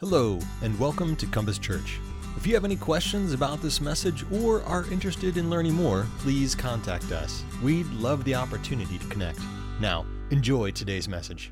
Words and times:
Hello, 0.00 0.38
and 0.60 0.78
welcome 0.78 1.16
to 1.16 1.24
Compass 1.24 1.58
Church. 1.58 2.00
If 2.36 2.46
you 2.46 2.52
have 2.52 2.66
any 2.66 2.76
questions 2.76 3.32
about 3.32 3.62
this 3.62 3.80
message 3.80 4.30
or 4.30 4.62
are 4.64 4.84
interested 4.92 5.38
in 5.38 5.48
learning 5.48 5.72
more, 5.72 6.06
please 6.18 6.54
contact 6.54 7.12
us. 7.12 7.42
We'd 7.62 7.86
love 7.92 8.22
the 8.24 8.34
opportunity 8.34 8.98
to 8.98 9.06
connect. 9.06 9.38
Now, 9.80 10.04
enjoy 10.30 10.72
today's 10.72 11.08
message. 11.08 11.50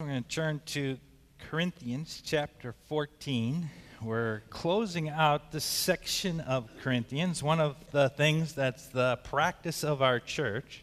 I'm 0.00 0.08
going 0.08 0.24
to 0.24 0.28
turn 0.28 0.60
to 0.66 0.98
Corinthians 1.48 2.20
chapter 2.24 2.74
14. 2.88 3.70
We're 4.02 4.42
closing 4.50 5.10
out 5.10 5.52
this 5.52 5.62
section 5.62 6.40
of 6.40 6.68
Corinthians. 6.82 7.40
One 7.40 7.60
of 7.60 7.76
the 7.92 8.08
things 8.08 8.52
that's 8.52 8.88
the 8.88 9.20
practice 9.22 9.84
of 9.84 10.02
our 10.02 10.18
church 10.18 10.82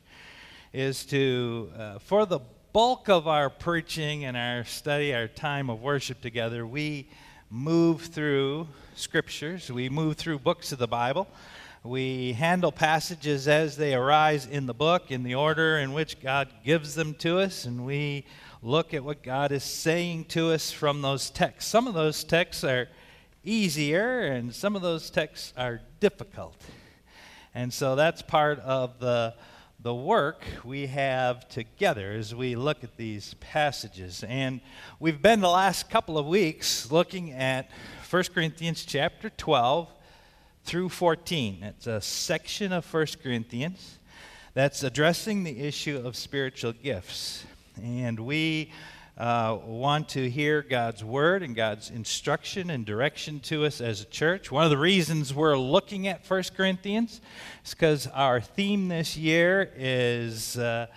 is 0.71 1.05
to, 1.07 1.69
uh, 1.77 1.99
for 1.99 2.25
the 2.25 2.39
bulk 2.73 3.09
of 3.09 3.27
our 3.27 3.49
preaching 3.49 4.23
and 4.23 4.37
our 4.37 4.63
study, 4.63 5.13
our 5.13 5.27
time 5.27 5.69
of 5.69 5.81
worship 5.81 6.21
together, 6.21 6.65
we 6.65 7.09
move 7.49 8.03
through 8.03 8.65
scriptures, 8.95 9.69
we 9.69 9.89
move 9.89 10.15
through 10.15 10.39
books 10.39 10.71
of 10.71 10.79
the 10.79 10.87
Bible. 10.87 11.27
We 11.83 12.33
handle 12.33 12.71
passages 12.71 13.47
as 13.47 13.75
they 13.75 13.95
arise 13.95 14.45
in 14.45 14.67
the 14.67 14.73
book, 14.73 15.09
in 15.09 15.23
the 15.23 15.35
order 15.35 15.79
in 15.79 15.93
which 15.93 16.21
God 16.21 16.47
gives 16.63 16.93
them 16.95 17.15
to 17.15 17.39
us, 17.39 17.65
and 17.65 17.85
we 17.85 18.25
look 18.61 18.93
at 18.93 19.03
what 19.03 19.23
God 19.23 19.51
is 19.51 19.63
saying 19.63 20.25
to 20.25 20.51
us 20.51 20.71
from 20.71 21.01
those 21.01 21.31
texts. 21.31 21.71
Some 21.71 21.87
of 21.87 21.95
those 21.95 22.23
texts 22.23 22.63
are 22.63 22.87
easier, 23.43 24.21
and 24.21 24.53
some 24.53 24.75
of 24.75 24.83
those 24.83 25.09
texts 25.09 25.53
are 25.57 25.81
difficult. 25.99 26.55
And 27.55 27.73
so 27.73 27.95
that's 27.95 28.21
part 28.21 28.59
of 28.59 28.99
the 28.99 29.33
the 29.83 29.93
work 29.95 30.43
we 30.63 30.85
have 30.85 31.49
together 31.49 32.11
as 32.11 32.35
we 32.35 32.55
look 32.55 32.83
at 32.83 32.97
these 32.97 33.33
passages. 33.39 34.23
And 34.27 34.61
we've 34.99 35.21
been 35.21 35.41
the 35.41 35.49
last 35.49 35.89
couple 35.89 36.19
of 36.19 36.27
weeks 36.27 36.91
looking 36.91 37.31
at 37.31 37.67
1 38.07 38.23
Corinthians 38.33 38.85
chapter 38.85 39.31
12 39.31 39.91
through 40.65 40.89
14. 40.89 41.63
It's 41.63 41.87
a 41.87 41.99
section 41.99 42.71
of 42.71 42.93
1 42.93 43.07
Corinthians 43.23 43.97
that's 44.53 44.83
addressing 44.83 45.43
the 45.43 45.59
issue 45.59 45.97
of 46.05 46.15
spiritual 46.15 46.73
gifts. 46.73 47.43
And 47.81 48.19
we 48.19 48.71
uh, 49.17 49.57
want 49.65 50.09
to 50.09 50.29
hear 50.29 50.61
God's 50.61 51.03
word 51.03 51.43
and 51.43 51.55
God's 51.55 51.89
instruction 51.89 52.69
and 52.69 52.85
direction 52.85 53.39
to 53.41 53.65
us 53.65 53.81
as 53.81 54.01
a 54.01 54.05
church. 54.05 54.51
One 54.51 54.63
of 54.63 54.69
the 54.69 54.77
reasons 54.77 55.33
we're 55.33 55.57
looking 55.57 56.07
at 56.07 56.27
1 56.27 56.43
Corinthians 56.55 57.21
is 57.65 57.73
because 57.73 58.07
our 58.07 58.39
theme 58.39 58.87
this 58.87 59.17
year 59.17 59.71
is 59.75 60.57
uh, 60.57 60.87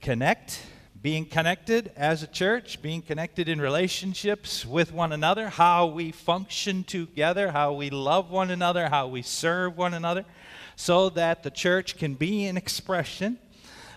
connect, 0.00 0.62
being 1.02 1.26
connected 1.26 1.92
as 1.96 2.22
a 2.22 2.26
church, 2.26 2.80
being 2.80 3.02
connected 3.02 3.48
in 3.48 3.60
relationships 3.60 4.64
with 4.64 4.92
one 4.92 5.12
another, 5.12 5.48
how 5.48 5.86
we 5.86 6.12
function 6.12 6.84
together, 6.84 7.50
how 7.50 7.72
we 7.72 7.90
love 7.90 8.30
one 8.30 8.50
another, 8.50 8.88
how 8.88 9.08
we 9.08 9.22
serve 9.22 9.76
one 9.76 9.94
another, 9.94 10.24
so 10.76 11.08
that 11.10 11.42
the 11.42 11.50
church 11.50 11.98
can 11.98 12.14
be 12.14 12.46
an 12.46 12.56
expression 12.56 13.38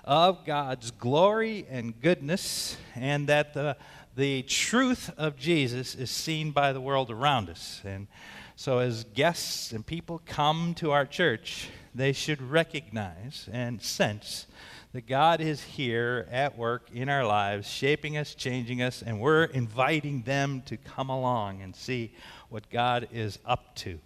of 0.03 0.45
God's 0.45 0.91
glory 0.91 1.65
and 1.69 1.99
goodness, 2.01 2.77
and 2.95 3.27
that 3.27 3.53
the, 3.53 3.77
the 4.15 4.43
truth 4.43 5.11
of 5.17 5.37
Jesus 5.37 5.95
is 5.95 6.11
seen 6.11 6.51
by 6.51 6.73
the 6.73 6.81
world 6.81 7.11
around 7.11 7.49
us. 7.49 7.81
And 7.85 8.07
so, 8.55 8.79
as 8.79 9.03
guests 9.03 9.71
and 9.71 9.85
people 9.85 10.21
come 10.25 10.73
to 10.75 10.91
our 10.91 11.05
church, 11.05 11.69
they 11.95 12.13
should 12.13 12.41
recognize 12.41 13.49
and 13.51 13.81
sense 13.81 14.47
that 14.93 15.07
God 15.07 15.39
is 15.39 15.63
here 15.63 16.27
at 16.29 16.57
work 16.57 16.89
in 16.93 17.07
our 17.07 17.25
lives, 17.25 17.67
shaping 17.67 18.17
us, 18.17 18.35
changing 18.35 18.81
us, 18.81 19.01
and 19.01 19.19
we're 19.19 19.45
inviting 19.45 20.23
them 20.23 20.61
to 20.65 20.77
come 20.77 21.09
along 21.09 21.61
and 21.61 21.75
see 21.75 22.11
what 22.49 22.69
God 22.69 23.07
is 23.13 23.39
up 23.45 23.73
to. 23.77 23.99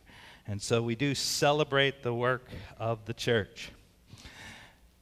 And 0.47 0.61
so 0.61 0.81
we 0.83 0.95
do 0.95 1.15
celebrate 1.15 2.03
the 2.03 2.13
work 2.13 2.47
of 2.77 3.05
the 3.05 3.13
church. 3.13 3.71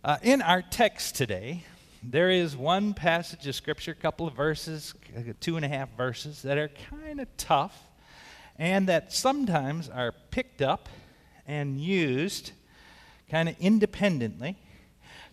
Uh, 0.06 0.18
in 0.22 0.41
our 0.41 0.62
text 0.62 1.16
today, 1.16 1.64
there 2.03 2.30
is 2.30 2.58
one 2.58 2.94
passage 2.94 3.47
of 3.47 3.56
Scripture, 3.56 3.91
a 3.91 3.96
couple 3.96 4.28
of 4.28 4.34
verses, 4.34 4.94
two 5.40 5.56
and 5.56 5.64
a 5.64 5.68
half 5.69 5.88
verses, 5.96 6.41
that 6.41 6.58
are 6.58 6.69
kind 6.90 7.22
of 7.22 7.38
tough 7.38 7.81
and 8.59 8.90
that 8.90 9.14
sometimes 9.14 9.88
are 9.88 10.12
picked 10.30 10.62
up 10.62 10.90
and 11.47 11.80
used 11.80 12.52
kind 13.30 13.47
of 13.47 13.56
independently 13.62 14.58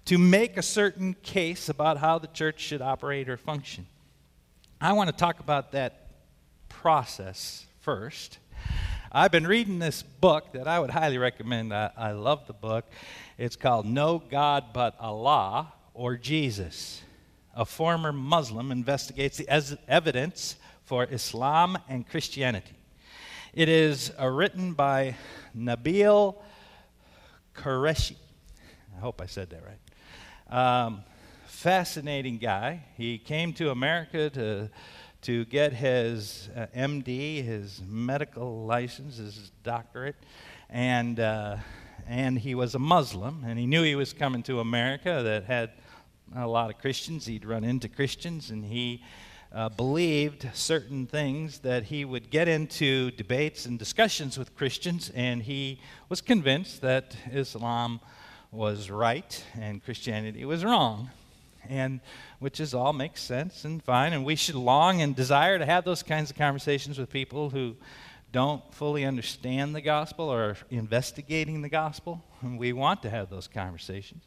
to 0.05 0.19
make 0.19 0.57
a 0.57 0.63
certain 0.63 1.15
case 1.15 1.69
about 1.69 1.99
how 1.99 2.21
the 2.21 2.29
church 2.29 2.61
should 2.61 2.81
operate 2.81 3.29
or 3.29 3.37
function. 3.37 3.89
I 4.81 4.93
want 4.93 5.11
to 5.11 5.17
talk 5.17 5.41
about 5.41 5.73
that 5.73 6.11
process 6.69 7.67
first. 7.81 8.39
I've 9.13 9.33
been 9.33 9.45
reading 9.49 9.81
this 9.81 10.05
book 10.05 10.53
that 10.53 10.69
I 10.69 10.79
would 10.79 10.91
highly 10.91 11.19
recommend. 11.19 11.75
I, 11.75 11.91
I 11.97 12.13
love 12.13 12.47
the 12.47 12.53
book. 12.53 12.85
It's 13.39 13.57
called 13.57 13.85
No 13.85 14.21
God 14.21 14.67
But 14.73 14.95
Allah 15.01 15.73
or 15.95 16.17
Jesus. 16.17 17.03
A 17.53 17.65
former 17.65 18.13
Muslim 18.13 18.71
investigates 18.71 19.39
the 19.39 19.49
evidence 19.89 20.55
for 20.85 21.09
Islam 21.11 21.77
and 21.89 22.09
Christianity. 22.09 22.77
It 23.53 23.69
is 23.69 24.13
uh, 24.17 24.29
written 24.29 24.75
by 24.75 25.17
Nabil 25.59 26.37
Qureshi. 27.57 28.15
I 28.97 29.01
hope 29.01 29.21
I 29.21 29.27
said 29.27 29.51
that 29.51 29.65
right. 29.65 30.87
Um, 30.87 31.03
fascinating 31.47 32.39
guy. 32.39 32.85
He 32.97 33.19
came 33.19 33.55
to 33.55 33.71
America 33.71 34.31
to, 34.31 34.71
to 35.23 35.45
get 35.47 35.73
his 35.73 36.49
uh, 36.57 36.67
MD, 36.75 37.45
his 37.45 37.83
medical 37.87 38.65
license, 38.65 39.19
his 39.19 39.51
doctorate, 39.63 40.17
and 40.69 41.21
uh, 41.21 41.57
and 42.09 42.39
he 42.39 42.55
was 42.55 42.75
a 42.75 42.79
Muslim, 42.79 43.45
and 43.47 43.59
he 43.59 43.67
knew 43.67 43.83
he 43.83 43.95
was 43.95 44.13
coming 44.13 44.43
to 44.45 44.61
America 44.61 45.23
that 45.23 45.45
had 45.45 45.71
a 46.35 46.47
lot 46.47 46.71
of 46.71 46.79
Christians. 46.79 47.27
He'd 47.27 47.45
run 47.45 47.65
into 47.65 47.89
Christians, 47.89 48.51
and 48.51 48.65
he 48.65 49.03
uh, 49.53 49.69
believed 49.69 50.49
certain 50.55 51.07
things 51.07 51.59
that 51.61 51.85
he 51.85 52.05
would 52.05 52.31
get 52.31 52.49
into 52.49 53.11
debates 53.13 53.67
and 53.67 53.79
discussions 53.79 54.39
with 54.39 54.55
Christians, 54.55 55.11
and 55.15 55.43
he 55.43 55.81
was 56.09 56.21
convinced 56.21 56.81
that 56.81 57.17
Islam 57.33 58.01
was 58.53 58.91
right 58.91 59.45
and 59.61 59.83
Christianity 59.85 60.45
was 60.45 60.65
wrong. 60.65 61.11
And 61.69 62.01
which 62.39 62.59
is 62.59 62.75
all 62.75 62.93
makes 62.93 63.23
sense 63.23 63.65
and 63.65 63.83
fine, 63.83 64.13
and 64.13 64.25
we 64.25 64.35
should 64.35 64.55
long 64.55 65.03
and 65.03 65.15
desire 65.15 65.59
to 65.59 65.67
have 65.67 65.85
those 65.85 66.03
kinds 66.03 66.31
of 66.31 66.37
conversations 66.37 66.99
with 66.99 67.11
people 67.11 67.51
who 67.51 67.77
don't 68.33 68.63
fully 68.73 69.05
understand 69.05 69.75
the 69.75 69.81
gospel 69.81 70.29
or 70.29 70.43
are 70.43 70.57
investigating 70.71 71.63
the 71.63 71.69
gospel. 71.69 72.23
And 72.43 72.59
we 72.59 72.73
want 72.73 73.03
to 73.03 73.11
have 73.11 73.29
those 73.29 73.49
conversations. 73.49 74.25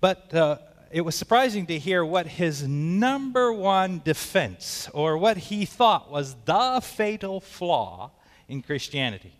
But 0.00 0.32
uh, 0.34 0.58
it 0.90 1.02
was 1.02 1.14
surprising 1.14 1.66
to 1.66 1.78
hear 1.78 2.04
what 2.04 2.26
his 2.26 2.66
number 2.66 3.52
one 3.52 4.02
defense 4.04 4.88
or 4.92 5.16
what 5.16 5.36
he 5.36 5.64
thought 5.64 6.10
was 6.10 6.34
the 6.44 6.80
fatal 6.82 7.40
flaw 7.40 8.10
in 8.48 8.62
Christianity. 8.62 9.32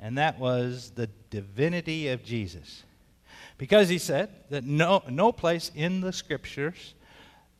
And 0.00 0.18
that 0.18 0.38
was 0.38 0.92
the 0.94 1.08
divinity 1.30 2.08
of 2.08 2.24
Jesus. 2.24 2.84
Because 3.58 3.88
he 3.88 3.98
said 3.98 4.30
that 4.50 4.64
no, 4.64 5.02
no 5.10 5.32
place 5.32 5.70
in 5.74 6.00
the 6.00 6.12
scriptures 6.12 6.94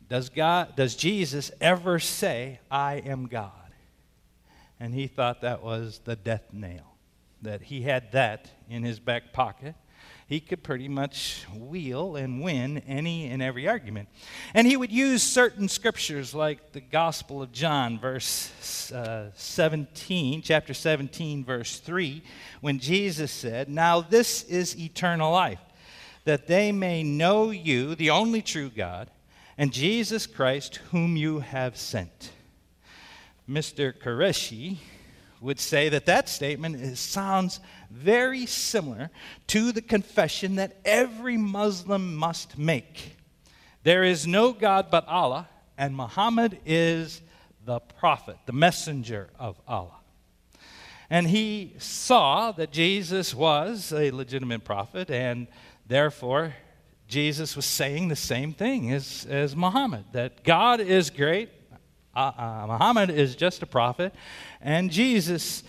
does, 0.09 0.31
God, 0.31 0.75
does 0.77 0.95
Jesus 0.95 1.51
ever 1.61 1.99
say, 1.99 2.61
I 2.71 3.03
am 3.05 3.27
God 3.27 3.53
and 4.81 4.95
he 4.95 5.07
thought 5.07 5.41
that 5.41 5.63
was 5.63 6.01
the 6.05 6.17
death 6.17 6.53
nail, 6.53 6.95
that 7.43 7.63
he 7.63 7.83
had 7.83 8.13
that 8.13 8.51
in 8.69 8.83
his 8.83 9.01
back 9.01 9.33
pocket. 9.33 9.75
He 10.27 10.41
could 10.41 10.63
pretty 10.63 10.89
much 10.89 11.47
wheel 11.57 12.15
and 12.15 12.43
win 12.43 12.79
any 12.87 13.27
and 13.29 13.43
every 13.43 13.67
argument. 13.67 14.09
And 14.53 14.67
he 14.67 14.77
would 14.77 14.93
use 14.93 15.23
certain 15.23 15.69
scriptures 15.69 16.35
like 16.35 16.73
the 16.73 16.83
Gospel 16.83 17.43
of 17.43 17.51
John, 17.51 17.99
verse 17.99 18.93
uh, 18.93 19.31
17, 19.35 20.43
chapter 20.43 20.75
17, 20.75 21.45
verse 21.45 21.81
3, 21.81 22.23
when 22.61 22.79
Jesus 22.79 23.33
said, 23.33 23.71
Now 23.71 24.03
this 24.03 24.43
is 24.45 24.79
eternal 24.79 25.33
life, 25.33 25.61
that 26.29 26.47
they 26.47 26.71
may 26.71 27.03
know 27.03 27.51
you, 27.51 27.95
the 27.95 28.11
only 28.11 28.43
true 28.43 28.69
God, 28.69 29.11
and 29.57 29.73
Jesus 29.73 30.27
Christ, 30.27 30.77
whom 30.91 31.17
you 31.17 31.41
have 31.41 31.75
sent. 31.75 32.33
Mr. 33.49 33.99
Qureshi 33.99 34.77
would 35.41 35.59
say 35.59 35.89
that 35.89 36.05
that 36.05 36.29
statement 36.29 36.77
is, 36.77 37.01
sounds 37.01 37.61
very 37.91 38.45
similar 38.45 39.09
to 39.47 39.73
the 39.73 39.81
confession 39.81 40.57
that 40.57 40.77
every 40.85 41.39
Muslim 41.39 42.15
must 42.15 42.59
make. 42.59 43.17
There 43.83 44.05
is 44.05 44.27
no 44.27 44.53
God 44.53 44.91
but 44.91 45.09
Allah, 45.09 45.49
and 45.79 45.97
Muhammad 45.97 46.59
is 46.67 47.23
the 47.65 47.81
prophet, 47.81 48.37
the 48.45 48.53
messenger 48.53 49.31
of 49.39 49.59
Allah. 49.67 49.97
And 51.09 51.27
he 51.27 51.73
saw 51.79 52.53
that 52.53 52.71
Jesus 52.71 53.35
was 53.35 53.95
a 53.95 54.11
legitimate 54.11 54.63
prophet, 54.63 55.11
and 55.11 55.47
therefore 55.89 56.55
Jesus 57.09 57.57
was 57.57 57.65
saying 57.65 58.09
the 58.09 58.17
same 58.17 58.53
thing 58.53 58.93
as, 58.93 59.27
as 59.29 59.57
Muhammad 59.57 60.05
that 60.13 60.45
God 60.45 60.79
is 60.81 61.09
great, 61.09 61.49
uh, 62.15 62.33
uh, 62.37 62.67
Muhammad 62.69 63.11
is 63.11 63.35
just 63.35 63.63
a 63.63 63.67
prophet, 63.67 64.15
and 64.61 64.91
Jesus 64.91 65.63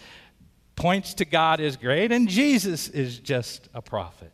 points 0.75 1.13
to 1.15 1.25
God 1.25 1.61
is 1.61 1.77
great, 1.77 2.11
and 2.11 2.27
Jesus 2.27 2.89
is 2.89 3.19
just 3.19 3.69
a 3.73 3.81
prophet. 3.81 4.31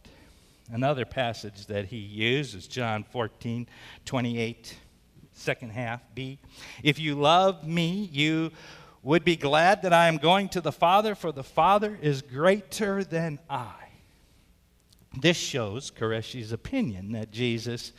Another 0.72 1.06
passage 1.06 1.68
that 1.68 1.86
he 1.86 1.98
used 1.98 2.56
is 2.56 2.68
John 2.68 3.04
14, 3.04 3.68
28, 4.06 4.78
second 5.34 5.72
half, 5.72 6.02
B. 6.16 6.40
If 6.82 6.98
you 6.98 7.16
love 7.16 7.68
me, 7.68 8.10
you 8.12 8.52
would 9.04 9.24
be 9.24 9.36
glad 9.36 9.84
that 9.84 9.94
I 9.94 10.08
am 10.08 10.18
going 10.18 10.50
to 10.50 10.62
the 10.62 10.72
Father, 10.72 11.14
for 11.14 11.32
the 11.32 11.44
Father 11.44 12.00
is 12.02 12.24
greater 12.24 13.04
than 13.04 13.38
I. 13.48 13.85
This 15.18 15.38
shows 15.38 15.92
Qureshi's 15.92 16.52
opinion 16.52 17.12
that 17.14 17.32
Jesus 17.32 17.94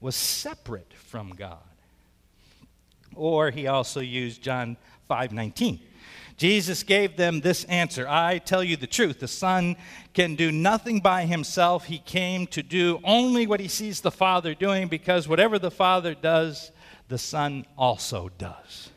was 0.00 0.14
separate 0.16 0.92
from 0.94 1.30
God. 1.30 1.58
Or 3.14 3.50
he 3.50 3.66
also 3.66 4.00
used 4.00 4.42
John 4.42 4.76
5:19. 5.08 5.80
Jesus 6.36 6.82
gave 6.84 7.16
them 7.16 7.40
this 7.40 7.64
answer 7.64 8.08
I 8.08 8.38
tell 8.38 8.64
you 8.64 8.76
the 8.76 8.86
truth, 8.86 9.20
the 9.20 9.28
Son 9.28 9.76
can 10.14 10.36
do 10.36 10.50
nothing 10.50 11.00
by 11.00 11.26
himself. 11.26 11.84
He 11.84 11.98
came 11.98 12.46
to 12.46 12.62
do 12.62 13.00
only 13.04 13.46
what 13.46 13.60
he 13.60 13.68
sees 13.68 14.00
the 14.00 14.10
Father 14.10 14.54
doing, 14.54 14.88
because 14.88 15.28
whatever 15.28 15.58
the 15.58 15.70
Father 15.70 16.14
does, 16.14 16.70
the 17.08 17.18
Son 17.18 17.66
also 17.76 18.30
does. 18.38 18.90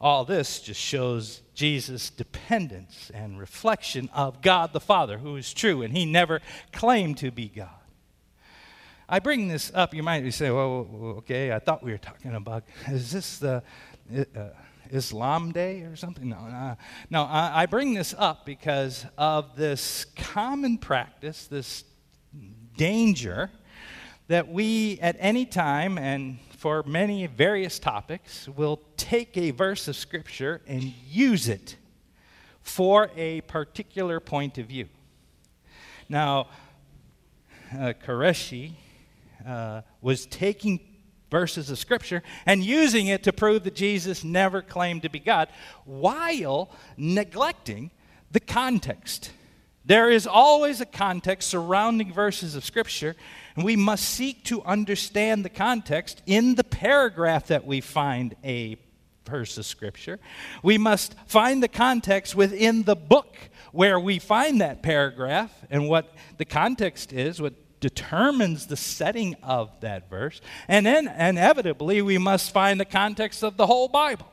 All 0.00 0.24
this 0.24 0.60
just 0.60 0.80
shows 0.80 1.41
Jesus' 1.54 2.10
dependence 2.10 3.10
and 3.14 3.38
reflection 3.38 4.08
of 4.14 4.42
God 4.42 4.72
the 4.72 4.80
Father, 4.80 5.18
who 5.18 5.36
is 5.36 5.52
true, 5.52 5.82
and 5.82 5.96
he 5.96 6.04
never 6.04 6.40
claimed 6.72 7.18
to 7.18 7.30
be 7.30 7.48
God. 7.48 7.68
I 9.08 9.18
bring 9.18 9.48
this 9.48 9.70
up, 9.74 9.92
you 9.92 10.02
might 10.02 10.28
say, 10.32 10.50
well, 10.50 10.88
okay, 11.18 11.52
I 11.52 11.58
thought 11.58 11.82
we 11.82 11.92
were 11.92 11.98
talking 11.98 12.34
about, 12.34 12.64
is 12.88 13.12
this 13.12 13.38
the 13.38 13.62
uh, 14.10 14.40
Islam 14.90 15.52
Day 15.52 15.82
or 15.82 15.96
something? 15.96 16.28
No, 16.28 16.38
no, 16.48 16.76
no 17.10 17.22
I, 17.24 17.62
I 17.62 17.66
bring 17.66 17.94
this 17.94 18.14
up 18.16 18.46
because 18.46 19.04
of 19.18 19.56
this 19.56 20.06
common 20.16 20.78
practice, 20.78 21.46
this 21.46 21.84
danger 22.76 23.50
that 24.28 24.48
we 24.48 24.98
at 25.00 25.16
any 25.18 25.44
time 25.44 25.98
and 25.98 26.38
for 26.62 26.84
many 26.84 27.26
various 27.26 27.80
topics 27.80 28.46
will 28.46 28.80
take 28.96 29.36
a 29.36 29.50
verse 29.50 29.88
of 29.88 29.96
Scripture 29.96 30.60
and 30.68 30.94
use 31.10 31.48
it 31.48 31.74
for 32.60 33.10
a 33.16 33.40
particular 33.40 34.20
point 34.20 34.58
of 34.58 34.66
view. 34.66 34.88
Now, 36.08 36.46
uh, 37.72 37.94
Qureshi 38.06 38.74
uh, 39.44 39.82
was 40.00 40.26
taking 40.26 40.78
verses 41.32 41.68
of 41.68 41.80
Scripture 41.80 42.22
and 42.46 42.62
using 42.62 43.08
it 43.08 43.24
to 43.24 43.32
prove 43.32 43.64
that 43.64 43.74
Jesus 43.74 44.22
never 44.22 44.62
claimed 44.62 45.02
to 45.02 45.10
be 45.10 45.18
God 45.18 45.48
while 45.84 46.70
neglecting 46.96 47.90
the 48.30 48.38
context. 48.38 49.32
There 49.84 50.10
is 50.10 50.26
always 50.26 50.80
a 50.80 50.86
context 50.86 51.48
surrounding 51.48 52.12
verses 52.12 52.54
of 52.54 52.64
Scripture, 52.64 53.16
and 53.56 53.64
we 53.64 53.76
must 53.76 54.04
seek 54.04 54.44
to 54.44 54.62
understand 54.62 55.44
the 55.44 55.50
context 55.50 56.22
in 56.26 56.54
the 56.54 56.64
paragraph 56.64 57.48
that 57.48 57.66
we 57.66 57.80
find 57.80 58.36
a 58.44 58.76
verse 59.26 59.58
of 59.58 59.66
Scripture. 59.66 60.20
We 60.62 60.78
must 60.78 61.14
find 61.26 61.62
the 61.62 61.68
context 61.68 62.34
within 62.34 62.84
the 62.84 62.96
book 62.96 63.36
where 63.72 63.98
we 63.98 64.18
find 64.18 64.60
that 64.60 64.82
paragraph 64.82 65.52
and 65.70 65.88
what 65.88 66.14
the 66.38 66.44
context 66.44 67.12
is, 67.12 67.40
what 67.40 67.54
determines 67.80 68.68
the 68.68 68.76
setting 68.76 69.34
of 69.42 69.68
that 69.80 70.08
verse. 70.08 70.40
And 70.68 70.86
then, 70.86 71.08
inevitably, 71.08 72.00
we 72.00 72.16
must 72.16 72.52
find 72.52 72.78
the 72.78 72.84
context 72.84 73.42
of 73.42 73.56
the 73.56 73.66
whole 73.66 73.88
Bible. 73.88 74.31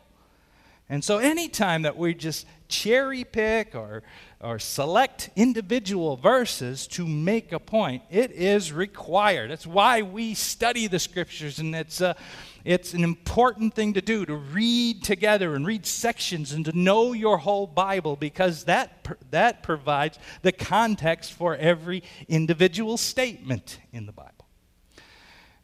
And 0.89 1.03
so, 1.03 1.19
anytime 1.19 1.83
that 1.83 1.97
we 1.97 2.15
just 2.15 2.47
cherry 2.67 3.23
pick 3.23 3.75
or 3.75 4.03
or 4.41 4.57
select 4.57 5.29
individual 5.35 6.15
verses 6.15 6.87
to 6.87 7.05
make 7.05 7.51
a 7.51 7.59
point. 7.59 8.03
It 8.09 8.31
is 8.31 8.71
required. 8.71 9.51
That's 9.51 9.67
why 9.67 10.01
we 10.01 10.33
study 10.33 10.87
the 10.87 10.99
scriptures, 10.99 11.59
and 11.59 11.75
it's, 11.75 11.99
a, 11.99 12.15
it's 12.63 12.93
an 12.93 13.03
important 13.03 13.73
thing 13.73 13.93
to 13.95 14.01
do 14.01 14.25
to 14.25 14.35
read 14.35 15.03
together 15.03 15.55
and 15.55 15.67
read 15.67 15.85
sections 15.85 16.53
and 16.53 16.63
to 16.65 16.77
know 16.77 17.11
your 17.11 17.37
whole 17.37 17.67
Bible 17.67 18.15
because 18.15 18.63
that, 18.63 19.05
that 19.31 19.61
provides 19.61 20.17
the 20.41 20.53
context 20.53 21.33
for 21.33 21.57
every 21.57 22.01
individual 22.29 22.95
statement 22.95 23.79
in 23.91 24.05
the 24.05 24.13
Bible. 24.13 24.47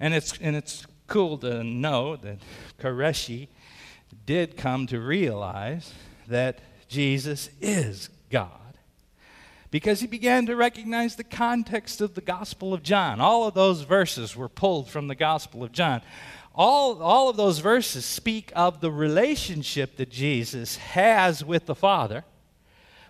And 0.01 0.13
it's, 0.13 0.37
and 0.39 0.53
it's 0.53 0.85
cool 1.07 1.37
to 1.37 1.63
know 1.63 2.17
that 2.17 2.39
Qureshi 2.77 3.47
did 4.25 4.57
come 4.57 4.87
to 4.87 4.99
realize 4.99 5.93
that 6.27 6.59
Jesus 6.87 7.49
is 7.61 8.09
God 8.29 8.49
because 9.71 9.99
he 9.99 10.07
began 10.07 10.45
to 10.45 10.55
recognize 10.55 11.15
the 11.15 11.23
context 11.23 11.99
of 11.99 12.13
the 12.13 12.21
Gospel 12.21 12.73
of 12.73 12.81
John. 12.81 13.19
All 13.19 13.45
of 13.45 13.53
those 13.53 13.81
verses 13.81 14.35
were 14.35 14.47
pulled 14.47 14.89
from 14.89 15.09
the 15.09 15.15
Gospel 15.15 15.63
of 15.63 15.73
John. 15.73 16.01
All, 16.53 17.01
all 17.01 17.29
of 17.29 17.35
those 17.35 17.59
verses 17.59 18.05
speak 18.05 18.53
of 18.55 18.79
the 18.79 18.89
relationship 18.89 19.97
that 19.97 20.09
Jesus 20.09 20.77
has 20.77 21.43
with 21.43 21.65
the 21.65 21.75
Father, 21.75 22.23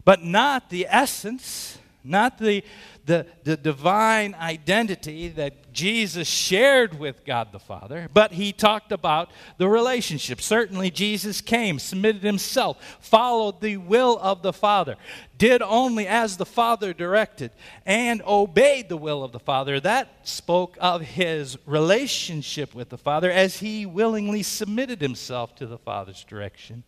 but 0.04 0.24
not 0.24 0.72
the 0.72 0.88
essence, 0.90 1.78
not 2.06 2.38
the, 2.38 2.64
the, 3.06 3.26
the 3.44 3.58
divine 3.58 4.34
identity 4.36 5.28
that 5.30 5.74
Jesus 5.74 6.28
shared 6.28 6.98
with 6.98 7.26
God 7.26 7.52
the 7.52 7.60
Father, 7.60 8.10
but 8.14 8.32
he 8.32 8.54
talked 8.54 8.92
about 8.92 9.30
the 9.58 9.68
relationship. 9.68 10.40
Certainly, 10.42 10.92
Jesus 10.92 11.42
came, 11.42 11.80
submitted 11.80 12.24
himself, 12.24 12.98
followed 13.02 13.60
the 13.62 13.78
will 13.78 14.18
of 14.22 14.42
the 14.42 14.54
Father, 14.54 14.96
did 15.38 15.62
only 15.62 16.08
as 16.08 16.38
the 16.38 16.46
Father 16.46 16.94
directed, 16.94 17.52
and 17.86 18.22
obeyed 18.26 18.88
the 18.88 18.98
will 18.98 19.24
of 19.24 19.34
the 19.34 19.40
Father. 19.40 19.80
That 19.80 20.28
spoke 20.28 20.78
of 20.80 21.02
his 21.02 21.58
relationship 21.66 22.74
with 22.74 22.90
the 22.90 22.98
Father 22.98 23.30
as 23.30 23.58
he 23.58 23.86
willingly 23.86 24.44
submitted 24.44 25.02
himself 25.02 25.56
to 25.56 25.68
the 25.68 25.78
Father's 25.78 26.24
direction. 26.24 26.84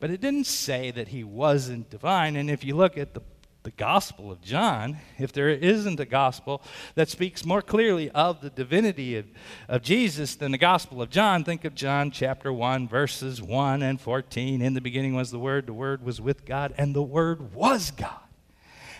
But 0.00 0.10
it 0.10 0.20
didn't 0.20 0.46
say 0.46 0.90
that 0.90 1.08
he 1.08 1.24
wasn't 1.24 1.90
divine. 1.90 2.36
And 2.36 2.50
if 2.50 2.62
you 2.62 2.76
look 2.76 2.98
at 2.98 3.14
the 3.14 3.22
the 3.64 3.70
Gospel 3.70 4.30
of 4.30 4.42
John, 4.42 4.98
if 5.18 5.32
there 5.32 5.48
isn't 5.48 5.98
a 5.98 6.04
gospel 6.04 6.62
that 6.96 7.08
speaks 7.08 7.46
more 7.46 7.62
clearly 7.62 8.10
of 8.10 8.42
the 8.42 8.50
divinity 8.50 9.16
of, 9.16 9.24
of 9.68 9.82
Jesus 9.82 10.36
than 10.36 10.52
the 10.52 10.58
Gospel 10.58 11.00
of 11.00 11.08
John, 11.08 11.44
think 11.44 11.64
of 11.64 11.74
John 11.74 12.10
chapter 12.10 12.52
1, 12.52 12.86
verses 12.86 13.40
1 13.40 13.82
and 13.82 13.98
14. 13.98 14.60
In 14.60 14.74
the 14.74 14.82
beginning 14.82 15.14
was 15.14 15.30
the 15.30 15.38
Word, 15.38 15.66
the 15.66 15.72
Word 15.72 16.04
was 16.04 16.20
with 16.20 16.44
God, 16.44 16.74
and 16.76 16.94
the 16.94 17.02
Word 17.02 17.54
was 17.54 17.90
God. 17.90 18.20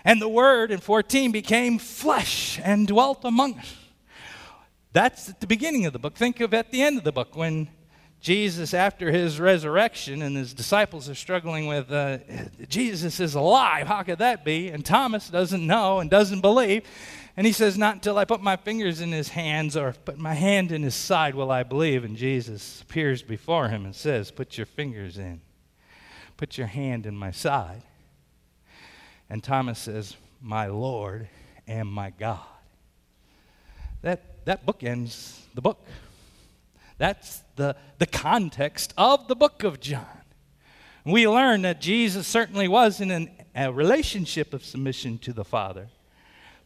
And 0.03 0.21
the 0.21 0.31
Word 0.31 0.71
in 0.71 0.81
14 0.81 1.31
became 1.31 1.79
flesh 1.79 2.59
and 2.65 2.88
dwelt 2.88 3.23
among 3.23 3.59
us. 3.59 3.77
That's 4.95 5.29
at 5.29 5.41
the 5.43 5.47
beginning 5.47 5.85
of 5.85 5.93
the 5.93 5.99
book. 5.99 6.15
Think 6.15 6.41
of 6.41 6.55
at 6.55 6.71
the 6.71 6.81
end 6.81 6.97
of 6.97 7.05
the 7.05 7.12
book 7.12 7.37
when 7.37 7.69
Jesus, 8.25 8.73
after 8.73 9.12
his 9.12 9.38
resurrection, 9.38 10.23
and 10.23 10.35
his 10.35 10.54
disciples 10.54 11.11
are 11.11 11.14
struggling 11.14 11.66
with, 11.66 11.93
uh, 11.93 12.16
Jesus 12.71 13.21
is 13.21 13.35
alive. 13.35 13.87
How 13.87 14.02
could 14.02 14.21
that 14.21 14.47
be? 14.47 14.71
And 14.71 14.83
Thomas 14.83 15.28
doesn't 15.28 15.66
know 15.66 15.99
and 15.99 16.09
doesn't 16.09 16.40
believe. 16.40 16.87
And 17.37 17.47
he 17.47 17.52
says, 17.52 17.76
Not 17.76 17.97
until 17.97 18.16
I 18.16 18.25
put 18.25 18.40
my 18.40 18.57
fingers 18.57 19.02
in 19.02 19.12
his 19.12 19.28
hands 19.28 19.76
or 19.76 19.93
put 19.93 20.16
my 20.16 20.33
hand 20.33 20.73
in 20.73 20.83
his 20.83 20.95
side 20.95 21.35
will 21.35 21.50
I 21.50 21.64
believe. 21.64 22.02
And 22.02 22.16
Jesus 22.16 22.81
appears 22.81 23.21
before 23.23 23.69
him 23.69 23.85
and 23.85 23.95
says, 23.95 24.31
Put 24.31 24.57
your 24.57 24.66
fingers 24.66 25.19
in, 25.19 25.43
put 26.38 26.57
your 26.57 26.69
hand 26.69 27.04
in 27.04 27.14
my 27.14 27.31
side. 27.31 27.83
And 29.28 29.45
Thomas 29.45 29.81
says, 29.81 30.16
My 30.40 30.69
Lord 30.69 31.28
and 31.66 31.87
my 31.87 32.09
God. 32.09 32.40
That, 34.00 34.47
that 34.47 34.64
book 34.64 34.83
ends 34.83 35.47
the 35.54 35.61
book. 35.61 35.87
That's 36.99 37.43
the, 37.57 37.77
the 37.99 38.07
context 38.07 38.95
of 38.97 39.29
the 39.29 39.37
book 39.37 39.65
of 39.65 39.81
John. 39.81 40.07
We 41.05 41.29
learn 41.29 41.63
that 41.63 41.81
Jesus 41.81 42.27
certainly 42.27 42.69
was 42.69 43.01
in 43.01 43.11
an, 43.11 43.31
a 43.55 43.73
relationship 43.73 44.55
of 44.55 44.65
submission 44.65 45.19
to 45.19 45.33
the 45.33 45.45
Father, 45.45 45.89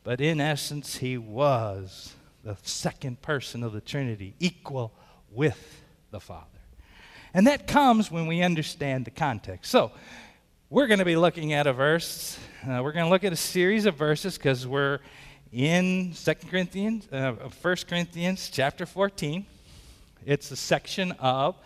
but 0.04 0.20
in 0.20 0.40
essence, 0.40 0.96
he 0.96 1.18
was 1.18 2.14
the 2.44 2.56
second 2.62 3.20
person 3.20 3.62
of 3.62 3.72
the 3.72 3.80
Trinity, 3.80 4.34
equal 4.38 4.92
with 5.30 5.82
the 6.10 6.20
Father. 6.20 6.44
And 7.34 7.46
that 7.46 7.66
comes 7.66 8.10
when 8.10 8.26
we 8.26 8.42
understand 8.42 9.04
the 9.04 9.10
context. 9.10 9.70
So, 9.70 9.92
we're 10.70 10.86
going 10.86 10.98
to 10.98 11.04
be 11.04 11.16
looking 11.16 11.54
at 11.54 11.66
a 11.66 11.72
verse. 11.72 12.38
Uh, 12.62 12.82
we're 12.82 12.92
going 12.92 13.06
to 13.06 13.10
look 13.10 13.24
at 13.24 13.32
a 13.32 13.36
series 13.36 13.86
of 13.86 13.94
verses 13.94 14.36
because 14.36 14.66
we're 14.66 15.00
in 15.50 16.12
2 16.12 16.34
Corinthians, 16.50 17.08
uh, 17.10 17.32
1 17.62 17.76
Corinthians 17.88 18.50
chapter 18.52 18.84
14. 18.84 19.46
It's 20.28 20.50
a 20.50 20.56
section 20.56 21.12
of 21.12 21.56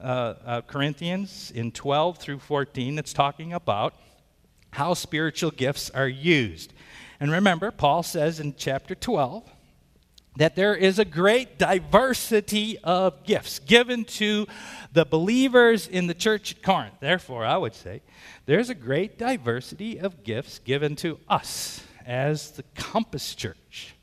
uh, 0.00 0.34
uh, 0.44 0.60
Corinthians 0.62 1.52
in 1.54 1.70
12 1.70 2.18
through 2.18 2.40
14 2.40 2.96
that's 2.96 3.12
talking 3.12 3.52
about 3.52 3.94
how 4.72 4.94
spiritual 4.94 5.52
gifts 5.52 5.90
are 5.90 6.08
used. 6.08 6.72
And 7.20 7.30
remember, 7.30 7.70
Paul 7.70 8.02
says 8.02 8.40
in 8.40 8.56
chapter 8.56 8.96
12 8.96 9.48
that 10.38 10.56
there 10.56 10.74
is 10.74 10.98
a 10.98 11.04
great 11.04 11.56
diversity 11.56 12.78
of 12.78 13.22
gifts 13.22 13.60
given 13.60 14.04
to 14.06 14.48
the 14.92 15.04
believers 15.04 15.86
in 15.86 16.08
the 16.08 16.14
church 16.14 16.56
at 16.56 16.64
Corinth. 16.64 16.94
Therefore, 16.98 17.44
I 17.44 17.58
would 17.58 17.76
say 17.76 18.02
there's 18.44 18.70
a 18.70 18.74
great 18.74 19.18
diversity 19.18 20.00
of 20.00 20.24
gifts 20.24 20.58
given 20.58 20.96
to 20.96 21.20
us 21.28 21.84
as 22.04 22.50
the 22.50 22.64
Compass 22.74 23.36
Church. 23.36 23.94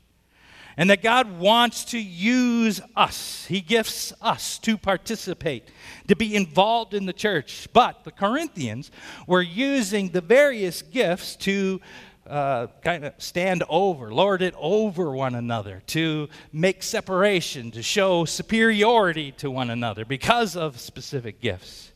And 0.78 0.88
that 0.90 1.02
God 1.02 1.38
wants 1.38 1.84
to 1.86 1.98
use 1.98 2.80
us. 2.94 3.44
He 3.46 3.60
gifts 3.60 4.12
us 4.22 4.58
to 4.60 4.78
participate, 4.78 5.68
to 6.06 6.14
be 6.14 6.36
involved 6.36 6.94
in 6.94 7.04
the 7.04 7.12
church. 7.12 7.68
But 7.72 8.04
the 8.04 8.12
Corinthians 8.12 8.92
were 9.26 9.42
using 9.42 10.10
the 10.10 10.20
various 10.20 10.80
gifts 10.80 11.34
to 11.36 11.80
uh, 12.28 12.68
kind 12.82 13.06
of 13.06 13.14
stand 13.18 13.64
over, 13.68 14.12
lord 14.12 14.40
it 14.42 14.54
over 14.56 15.10
one 15.10 15.34
another, 15.34 15.82
to 15.86 16.28
make 16.52 16.82
separation, 16.82 17.70
to 17.72 17.82
show 17.82 18.24
superiority 18.24 19.32
to 19.32 19.50
one 19.50 19.70
another 19.70 20.04
because 20.04 20.54
of 20.54 20.78
specific 20.78 21.40
gifts. 21.40 21.90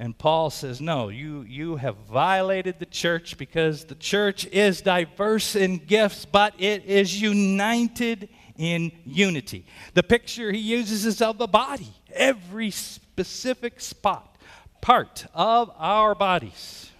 And 0.00 0.18
Paul 0.18 0.50
says, 0.50 0.80
No, 0.80 1.10
you, 1.10 1.42
you 1.42 1.76
have 1.76 1.94
violated 2.10 2.80
the 2.80 2.86
church 2.86 3.36
because 3.36 3.84
the 3.84 3.94
church 3.94 4.46
is 4.46 4.80
diverse 4.80 5.54
in 5.54 5.76
gifts, 5.76 6.24
but 6.24 6.54
it 6.58 6.86
is 6.86 7.20
united 7.20 8.28
in 8.56 8.90
unity. 9.04 9.64
The 9.94 10.02
picture 10.02 10.50
he 10.50 10.58
uses 10.58 11.06
is 11.06 11.22
of 11.22 11.38
the 11.38 11.46
body, 11.46 11.92
every 12.12 12.72
specific 12.72 13.80
spot, 13.80 14.36
part 14.80 15.26
of 15.34 15.70
our 15.76 16.16
bodies 16.16 16.90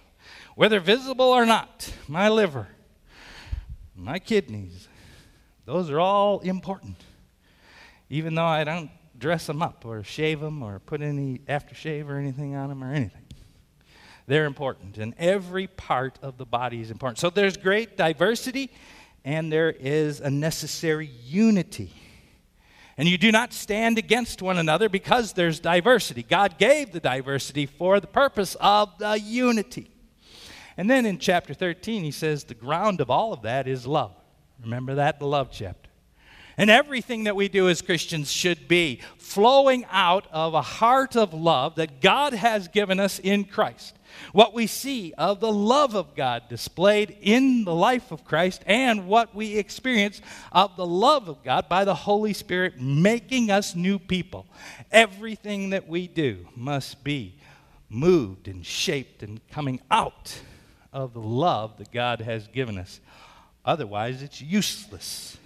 whether 0.55 0.79
visible 0.79 1.25
or 1.25 1.45
not, 1.45 1.91
my 2.07 2.29
liver, 2.29 2.67
my 3.95 4.19
kidneys, 4.19 4.87
those 5.65 5.89
are 5.89 5.99
all 5.99 6.39
important. 6.41 6.97
Even 8.09 8.35
though 8.35 8.45
I 8.45 8.63
don't 8.63 8.91
dress 9.21 9.45
them 9.45 9.61
up 9.61 9.85
or 9.85 10.03
shave 10.03 10.41
them 10.41 10.61
or 10.61 10.79
put 10.79 11.01
any 11.01 11.39
aftershave 11.47 12.09
or 12.09 12.17
anything 12.17 12.55
on 12.55 12.67
them 12.67 12.83
or 12.83 12.91
anything. 12.91 13.21
They're 14.27 14.45
important, 14.45 14.97
and 14.97 15.13
every 15.17 15.67
part 15.67 16.19
of 16.21 16.37
the 16.37 16.45
body 16.45 16.81
is 16.81 16.91
important. 16.91 17.19
So 17.19 17.29
there's 17.29 17.57
great 17.57 17.97
diversity, 17.97 18.71
and 19.25 19.51
there 19.51 19.71
is 19.71 20.21
a 20.21 20.29
necessary 20.29 21.09
unity. 21.25 21.91
And 22.97 23.07
you 23.07 23.17
do 23.17 23.31
not 23.31 23.51
stand 23.51 23.97
against 23.97 24.41
one 24.41 24.57
another 24.57 24.89
because 24.89 25.33
there's 25.33 25.59
diversity. 25.59 26.23
God 26.23 26.57
gave 26.57 26.91
the 26.91 26.99
diversity 26.99 27.65
for 27.65 27.99
the 27.99 28.07
purpose 28.07 28.55
of 28.59 28.97
the 28.99 29.19
unity. 29.19 29.91
And 30.77 30.89
then 30.89 31.05
in 31.05 31.17
chapter 31.17 31.53
13, 31.53 32.03
he 32.03 32.11
says 32.11 32.43
the 32.43 32.53
ground 32.53 33.01
of 33.01 33.09
all 33.09 33.33
of 33.33 33.41
that 33.41 33.67
is 33.67 33.85
love. 33.85 34.15
Remember 34.61 34.95
that, 34.95 35.19
the 35.19 35.27
love 35.27 35.49
chapter. 35.51 35.90
And 36.61 36.69
everything 36.69 37.23
that 37.23 37.35
we 37.35 37.49
do 37.49 37.69
as 37.69 37.81
Christians 37.81 38.31
should 38.31 38.67
be 38.67 39.01
flowing 39.17 39.83
out 39.89 40.27
of 40.31 40.53
a 40.53 40.61
heart 40.61 41.15
of 41.15 41.33
love 41.33 41.73
that 41.77 42.01
God 42.01 42.33
has 42.33 42.67
given 42.67 42.99
us 42.99 43.17
in 43.17 43.45
Christ. 43.45 43.95
What 44.31 44.53
we 44.53 44.67
see 44.67 45.11
of 45.17 45.39
the 45.39 45.51
love 45.51 45.95
of 45.95 46.15
God 46.15 46.43
displayed 46.49 47.17
in 47.19 47.63
the 47.63 47.73
life 47.73 48.11
of 48.11 48.23
Christ, 48.23 48.61
and 48.67 49.07
what 49.07 49.33
we 49.33 49.57
experience 49.57 50.21
of 50.51 50.77
the 50.77 50.85
love 50.85 51.29
of 51.29 51.43
God 51.43 51.67
by 51.67 51.83
the 51.83 51.95
Holy 51.95 52.33
Spirit 52.33 52.79
making 52.79 53.49
us 53.49 53.73
new 53.73 53.97
people. 53.97 54.45
Everything 54.91 55.71
that 55.71 55.87
we 55.87 56.07
do 56.07 56.47
must 56.55 57.03
be 57.03 57.39
moved 57.89 58.47
and 58.47 58.63
shaped 58.63 59.23
and 59.23 59.41
coming 59.49 59.81
out 59.89 60.39
of 60.93 61.15
the 61.15 61.21
love 61.21 61.79
that 61.79 61.91
God 61.91 62.21
has 62.21 62.45
given 62.45 62.77
us. 62.77 62.99
Otherwise, 63.65 64.21
it's 64.21 64.43
useless. 64.43 65.39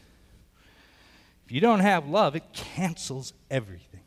If 1.45 1.51
you 1.51 1.61
don't 1.61 1.81
have 1.81 2.07
love, 2.07 2.35
it 2.35 2.43
cancels 2.53 3.33
everything. 3.51 4.01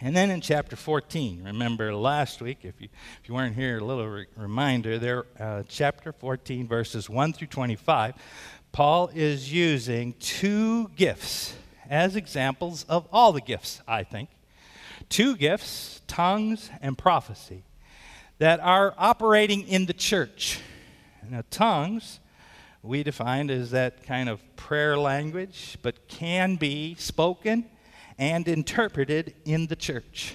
And 0.00 0.16
then 0.16 0.30
in 0.30 0.40
chapter 0.40 0.76
14, 0.76 1.44
remember 1.44 1.92
last 1.94 2.40
week, 2.40 2.58
if 2.62 2.80
you, 2.80 2.88
if 3.20 3.28
you 3.28 3.34
weren't 3.34 3.56
here, 3.56 3.78
a 3.78 3.84
little 3.84 4.08
re- 4.08 4.26
reminder 4.36 4.98
there, 4.98 5.26
uh, 5.38 5.64
chapter 5.68 6.12
14, 6.12 6.68
verses 6.68 7.10
1 7.10 7.32
through 7.32 7.48
25, 7.48 8.14
Paul 8.70 9.10
is 9.12 9.52
using 9.52 10.14
two 10.20 10.88
gifts 10.90 11.54
as 11.90 12.16
examples 12.16 12.84
of 12.84 13.08
all 13.12 13.32
the 13.32 13.40
gifts, 13.40 13.80
I 13.88 14.04
think. 14.04 14.30
Two 15.08 15.36
gifts, 15.36 16.00
tongues 16.06 16.70
and 16.80 16.96
prophecy 16.96 17.64
that 18.38 18.60
are 18.60 18.94
operating 18.96 19.66
in 19.66 19.86
the 19.86 19.92
church. 19.92 20.60
Now, 21.28 21.42
tongues 21.50 22.20
we 22.82 23.02
defined 23.02 23.50
as 23.50 23.70
that 23.72 24.04
kind 24.04 24.28
of 24.28 24.42
prayer 24.56 24.98
language, 24.98 25.78
but 25.82 26.08
can 26.08 26.56
be 26.56 26.94
spoken 26.96 27.66
and 28.18 28.46
interpreted 28.48 29.34
in 29.44 29.66
the 29.66 29.76
church. 29.76 30.34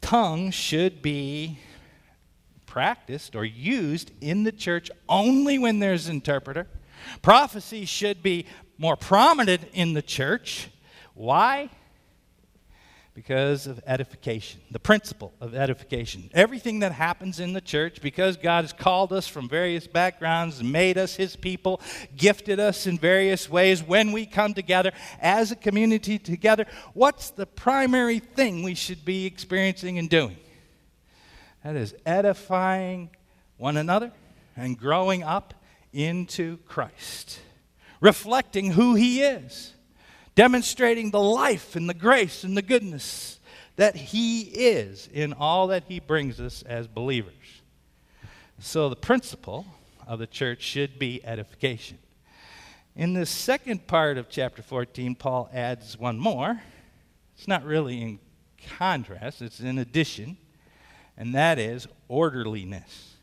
Tongues 0.00 0.54
should 0.54 1.02
be 1.02 1.58
practiced 2.66 3.34
or 3.34 3.44
used 3.44 4.10
in 4.20 4.44
the 4.44 4.52
church 4.52 4.90
only 5.08 5.58
when 5.58 5.78
there's 5.78 6.08
interpreter. 6.08 6.66
Prophecy 7.22 7.84
should 7.84 8.22
be 8.22 8.46
more 8.76 8.96
prominent 8.96 9.62
in 9.72 9.94
the 9.94 10.02
church. 10.02 10.68
Why? 11.14 11.70
Because 13.18 13.66
of 13.66 13.80
edification, 13.84 14.60
the 14.70 14.78
principle 14.78 15.34
of 15.40 15.52
edification. 15.52 16.30
Everything 16.34 16.78
that 16.78 16.92
happens 16.92 17.40
in 17.40 17.52
the 17.52 17.60
church, 17.60 18.00
because 18.00 18.36
God 18.36 18.62
has 18.62 18.72
called 18.72 19.12
us 19.12 19.26
from 19.26 19.48
various 19.48 19.88
backgrounds, 19.88 20.62
made 20.62 20.96
us 20.96 21.16
His 21.16 21.34
people, 21.34 21.80
gifted 22.16 22.60
us 22.60 22.86
in 22.86 22.96
various 22.96 23.50
ways, 23.50 23.82
when 23.82 24.12
we 24.12 24.24
come 24.24 24.54
together 24.54 24.92
as 25.20 25.50
a 25.50 25.56
community 25.56 26.16
together, 26.20 26.64
what's 26.94 27.30
the 27.30 27.44
primary 27.44 28.20
thing 28.20 28.62
we 28.62 28.76
should 28.76 29.04
be 29.04 29.26
experiencing 29.26 29.98
and 29.98 30.08
doing? 30.08 30.36
That 31.64 31.74
is 31.74 31.96
edifying 32.06 33.10
one 33.56 33.76
another 33.76 34.12
and 34.56 34.78
growing 34.78 35.24
up 35.24 35.54
into 35.92 36.58
Christ, 36.58 37.40
reflecting 38.00 38.70
who 38.70 38.94
He 38.94 39.22
is 39.22 39.74
demonstrating 40.38 41.10
the 41.10 41.20
life 41.20 41.74
and 41.74 41.88
the 41.88 41.94
grace 41.94 42.44
and 42.44 42.56
the 42.56 42.62
goodness 42.62 43.40
that 43.74 43.96
He 43.96 44.42
is 44.42 45.08
in 45.12 45.32
all 45.32 45.66
that 45.66 45.82
He 45.88 45.98
brings 45.98 46.38
us 46.40 46.62
as 46.62 46.86
believers. 46.86 47.34
So, 48.60 48.88
the 48.88 48.94
principle 48.94 49.66
of 50.06 50.20
the 50.20 50.28
church 50.28 50.62
should 50.62 50.96
be 50.96 51.20
edification. 51.26 51.98
In 52.94 53.14
the 53.14 53.26
second 53.26 53.88
part 53.88 54.16
of 54.16 54.28
chapter 54.28 54.62
14, 54.62 55.16
Paul 55.16 55.50
adds 55.52 55.98
one 55.98 56.20
more. 56.20 56.62
It's 57.36 57.48
not 57.48 57.64
really 57.64 58.00
in 58.00 58.20
contrast, 58.78 59.42
it's 59.42 59.58
in 59.58 59.78
addition, 59.78 60.36
and 61.16 61.34
that 61.34 61.58
is 61.58 61.88
orderliness. 62.06 63.16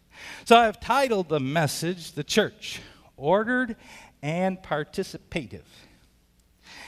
So 0.43 0.57
I've 0.57 0.81
titled 0.81 1.29
the 1.29 1.39
message, 1.39 2.11
The 2.11 2.25
Church, 2.25 2.81
Ordered 3.15 3.77
and 4.21 4.61
Participative. 4.61 5.63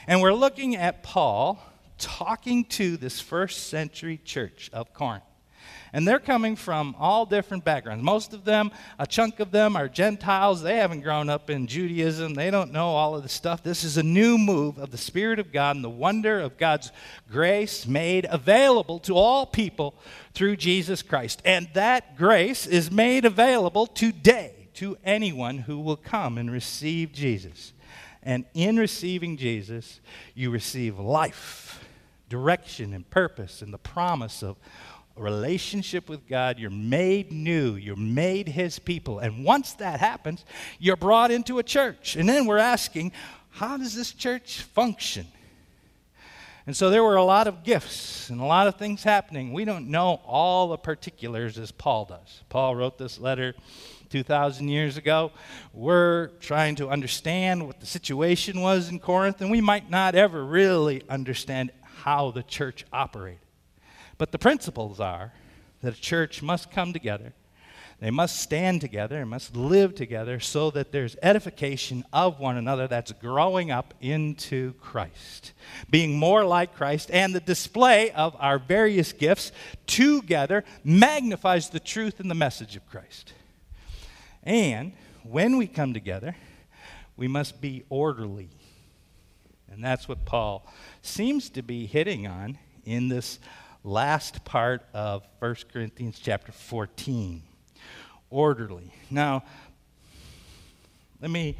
And 0.07 0.21
we're 0.21 0.33
looking 0.33 0.77
at 0.77 1.03
Paul 1.03 1.59
talking 1.97 2.63
to 2.65 2.95
this 2.95 3.19
first 3.19 3.67
century 3.67 4.21
church 4.23 4.69
of 4.71 4.93
Corinth. 4.93 5.23
And 5.91 6.07
they're 6.07 6.19
coming 6.19 6.55
from 6.55 6.95
all 6.97 7.25
different 7.25 7.65
backgrounds. 7.65 8.03
Most 8.03 8.33
of 8.33 8.45
them, 8.45 8.71
a 8.99 9.05
chunk 9.05 9.41
of 9.41 9.51
them, 9.51 9.75
are 9.75 9.89
Gentiles. 9.89 10.61
They 10.61 10.77
haven't 10.77 11.01
grown 11.01 11.29
up 11.29 11.49
in 11.49 11.67
Judaism. 11.67 12.35
They 12.35 12.51
don't 12.51 12.71
know 12.71 12.87
all 12.87 13.15
of 13.15 13.23
the 13.23 13.29
stuff. 13.29 13.63
This 13.63 13.83
is 13.83 13.97
a 13.97 14.03
new 14.03 14.37
move 14.37 14.77
of 14.77 14.91
the 14.91 14.97
Spirit 14.97 15.39
of 15.39 15.51
God 15.51 15.75
and 15.75 15.83
the 15.83 15.89
wonder 15.89 16.39
of 16.39 16.57
God's 16.57 16.91
grace 17.29 17.85
made 17.85 18.25
available 18.29 18.99
to 18.99 19.15
all 19.15 19.45
people 19.45 19.93
through 20.33 20.55
Jesus 20.55 21.01
Christ. 21.01 21.41
And 21.43 21.67
that 21.73 22.15
grace 22.15 22.65
is 22.65 22.89
made 22.91 23.25
available 23.25 23.87
today 23.87 24.69
to 24.75 24.97
anyone 25.03 25.57
who 25.57 25.79
will 25.79 25.97
come 25.97 26.37
and 26.37 26.49
receive 26.49 27.11
Jesus. 27.11 27.73
And 28.27 28.43
in 28.53 28.75
receiving 28.75 29.37
Jesus, 29.37 30.01
you 30.35 30.51
receive 30.51 30.99
life, 30.99 31.81
direction, 32.27 32.93
and 32.93 33.09
purpose, 33.09 33.61
and 33.61 33.73
the 33.73 33.77
promise 33.77 34.43
of 34.43 34.57
a 35.15 35.21
relationship 35.21 36.09
with 36.09 36.27
God. 36.27 36.59
You're 36.59 36.69
made 36.69 37.31
new, 37.31 37.75
you're 37.75 37.95
made 37.95 38.49
His 38.49 38.79
people. 38.79 39.19
And 39.19 39.45
once 39.45 39.71
that 39.75 40.01
happens, 40.01 40.43
you're 40.77 40.97
brought 40.97 41.31
into 41.31 41.57
a 41.59 41.63
church. 41.63 42.17
And 42.17 42.27
then 42.27 42.45
we're 42.45 42.57
asking, 42.57 43.13
how 43.49 43.77
does 43.77 43.95
this 43.95 44.11
church 44.11 44.59
function? 44.59 45.25
And 46.65 46.75
so 46.75 46.89
there 46.89 47.05
were 47.05 47.15
a 47.15 47.23
lot 47.23 47.47
of 47.47 47.63
gifts 47.63 48.29
and 48.29 48.41
a 48.41 48.45
lot 48.45 48.67
of 48.67 48.75
things 48.75 49.03
happening. 49.03 49.53
We 49.53 49.63
don't 49.63 49.87
know 49.87 50.19
all 50.25 50.67
the 50.67 50.77
particulars 50.77 51.57
as 51.57 51.71
Paul 51.71 52.03
does. 52.03 52.43
Paul 52.49 52.75
wrote 52.75 52.97
this 52.97 53.19
letter 53.19 53.55
2,000 54.09 54.67
years 54.67 54.97
ago. 54.97 55.31
We're 55.73 56.27
trying 56.39 56.75
to 56.75 56.89
understand 56.89 57.65
what 57.65 57.79
the 57.79 57.85
situation 57.85 58.61
was 58.61 58.89
in 58.89 58.99
Corinth, 58.99 59.41
and 59.41 59.51
we 59.51 59.61
might 59.61 59.89
not 59.89 60.15
ever 60.15 60.43
really 60.43 61.03
understand 61.09 61.71
how 62.03 62.31
the 62.31 62.43
church 62.43 62.85
operated. 62.93 63.41
But 64.17 64.31
the 64.31 64.39
principles 64.39 64.99
are 64.99 65.33
that 65.81 65.93
a 65.93 66.01
church 66.01 66.41
must 66.41 66.71
come 66.71 66.93
together, 66.93 67.33
They 67.99 68.11
must 68.11 68.39
stand 68.39 68.81
together 68.81 69.21
and 69.21 69.29
must 69.29 69.55
live 69.55 69.95
together 69.95 70.39
so 70.39 70.69
that 70.71 70.91
there's 70.91 71.15
edification 71.23 72.05
of 72.13 72.39
one 72.39 72.55
another 72.55 72.87
that's 72.87 73.11
growing 73.11 73.71
up 73.71 73.95
into 74.01 74.73
Christ, 74.73 75.53
being 75.89 76.17
more 76.17 76.45
like 76.45 76.75
Christ, 76.75 77.09
and 77.11 77.33
the 77.33 77.39
display 77.39 78.11
of 78.11 78.35
our 78.39 78.59
various 78.59 79.13
gifts 79.13 79.51
together 79.87 80.63
magnifies 80.83 81.69
the 81.69 81.79
truth 81.79 82.19
and 82.19 82.29
the 82.29 82.35
message 82.35 82.75
of 82.75 82.87
Christ. 82.87 83.33
And 84.47 84.93
when 85.23 85.57
we 85.57 85.67
come 85.67 85.93
together, 85.93 86.33
we 87.17 87.27
must 87.27 87.59
be 87.59 87.83
orderly. 87.89 88.47
And 89.69 89.83
that's 89.83 90.07
what 90.07 90.23
Paul 90.23 90.65
seems 91.01 91.49
to 91.49 91.61
be 91.61 91.85
hitting 91.85 92.27
on 92.27 92.57
in 92.85 93.09
this 93.09 93.39
last 93.83 94.45
part 94.45 94.85
of 94.93 95.27
1 95.39 95.55
Corinthians 95.73 96.17
chapter 96.17 96.53
14 96.53 97.43
orderly. 98.29 98.93
Now, 99.11 99.43
let 101.21 101.29
me 101.29 101.57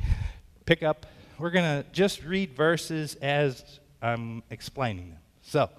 pick 0.65 0.81
up. 0.81 1.05
We're 1.37 1.51
going 1.51 1.83
to 1.83 1.89
just 1.91 2.23
read 2.23 2.55
verses 2.55 3.15
as 3.15 3.81
I'm 4.01 4.43
explaining 4.49 5.09
them. 5.09 5.19
So, 5.49 5.69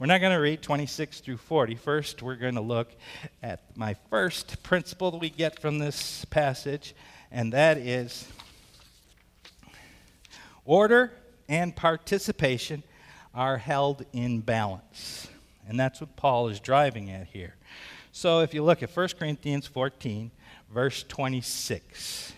we're 0.00 0.06
not 0.06 0.20
going 0.20 0.32
to 0.32 0.40
read 0.40 0.62
26 0.62 1.20
through 1.20 1.36
40. 1.36 1.76
First, 1.76 2.22
we're 2.24 2.34
going 2.34 2.56
to 2.56 2.60
look 2.60 2.90
at 3.40 3.60
my 3.76 3.94
first 4.10 4.64
principle 4.64 5.12
that 5.12 5.18
we 5.18 5.30
get 5.30 5.60
from 5.60 5.78
this 5.78 6.24
passage, 6.24 6.92
and 7.30 7.52
that 7.52 7.78
is 7.78 8.26
order 10.64 11.12
and 11.48 11.76
participation 11.76 12.82
are 13.32 13.58
held 13.58 14.04
in 14.12 14.40
balance. 14.40 15.28
And 15.68 15.78
that's 15.78 16.00
what 16.00 16.16
Paul 16.16 16.48
is 16.48 16.58
driving 16.58 17.08
at 17.12 17.28
here. 17.28 17.54
So 18.10 18.40
if 18.40 18.52
you 18.52 18.64
look 18.64 18.82
at 18.82 18.90
1 18.90 19.08
Corinthians 19.20 19.68
14, 19.68 20.32
verse 20.74 21.04
26. 21.04 22.32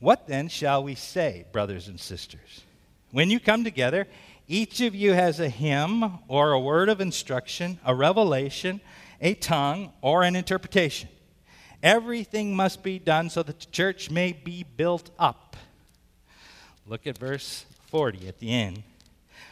What 0.00 0.26
then 0.26 0.48
shall 0.48 0.82
we 0.82 0.94
say, 0.94 1.44
brothers 1.52 1.88
and 1.88 2.00
sisters? 2.00 2.62
When 3.10 3.28
you 3.28 3.38
come 3.38 3.62
together, 3.62 4.08
each 4.46 4.80
of 4.80 4.94
you 4.94 5.12
has 5.12 5.40
a 5.40 5.48
hymn 5.48 6.18
or 6.28 6.52
a 6.52 6.60
word 6.60 6.88
of 6.88 7.00
instruction, 7.00 7.78
a 7.84 7.94
revelation, 7.94 8.80
a 9.20 9.34
tongue, 9.34 9.92
or 10.02 10.22
an 10.22 10.36
interpretation. 10.36 11.08
Everything 11.82 12.54
must 12.54 12.82
be 12.82 12.98
done 12.98 13.30
so 13.30 13.42
that 13.42 13.60
the 13.60 13.66
church 13.66 14.10
may 14.10 14.32
be 14.32 14.62
built 14.62 15.10
up. 15.18 15.56
Look 16.86 17.06
at 17.06 17.16
verse 17.16 17.64
40 17.88 18.28
at 18.28 18.38
the 18.38 18.50
end. 18.50 18.82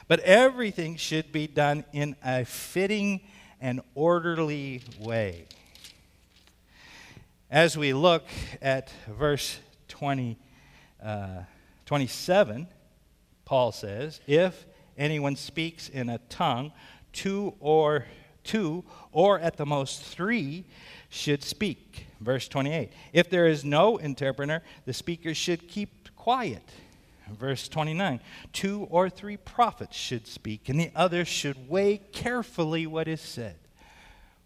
But 0.08 0.20
everything 0.20 0.96
should 0.96 1.32
be 1.32 1.46
done 1.46 1.84
in 1.92 2.16
a 2.22 2.44
fitting 2.44 3.20
and 3.60 3.80
orderly 3.94 4.82
way. 5.00 5.46
As 7.50 7.78
we 7.78 7.94
look 7.94 8.26
at 8.60 8.90
verse 9.08 9.58
20, 9.88 10.36
uh, 11.02 11.42
27, 11.86 12.66
Paul 13.44 13.72
says, 13.72 14.20
If 14.26 14.66
anyone 14.96 15.36
speaks 15.36 15.88
in 15.88 16.08
a 16.08 16.18
tongue, 16.28 16.72
two 17.12 17.54
or 17.60 18.06
two, 18.44 18.84
or 19.12 19.38
at 19.38 19.56
the 19.56 19.66
most 19.66 20.02
three, 20.02 20.64
should 21.08 21.42
speak. 21.42 22.06
Verse 22.20 22.48
28. 22.48 22.92
If 23.12 23.30
there 23.30 23.46
is 23.46 23.64
no 23.64 23.96
interpreter, 23.96 24.62
the 24.84 24.92
speaker 24.92 25.34
should 25.34 25.68
keep 25.68 26.14
quiet. 26.16 26.62
Verse 27.30 27.68
29 27.68 28.20
Two 28.52 28.86
or 28.90 29.08
three 29.08 29.36
prophets 29.36 29.96
should 29.96 30.26
speak, 30.26 30.68
and 30.68 30.78
the 30.78 30.90
others 30.94 31.28
should 31.28 31.68
weigh 31.68 31.98
carefully 32.12 32.86
what 32.86 33.08
is 33.08 33.20
said. 33.20 33.56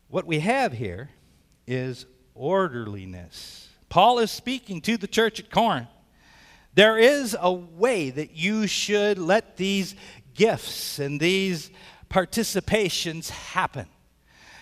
What 0.09 0.27
we 0.27 0.41
have 0.41 0.73
here 0.73 1.11
is 1.67 2.07
orderliness. 2.35 3.69
Paul 3.89 4.19
is 4.19 4.31
speaking 4.31 4.81
to 4.83 4.97
the 4.97 5.07
church 5.07 5.41
at 5.41 5.51
Corinth. 5.51 5.89
There 6.75 6.99
is 6.99 7.37
a 7.39 7.53
way 7.53 8.11
that 8.11 8.37
you 8.37 8.67
should 8.67 9.19
let 9.19 9.57
these 9.57 9.95
gifts 10.37 10.99
and 10.99 11.19
these 11.19 11.71
participations 12.11 13.31
happen. 13.31 13.87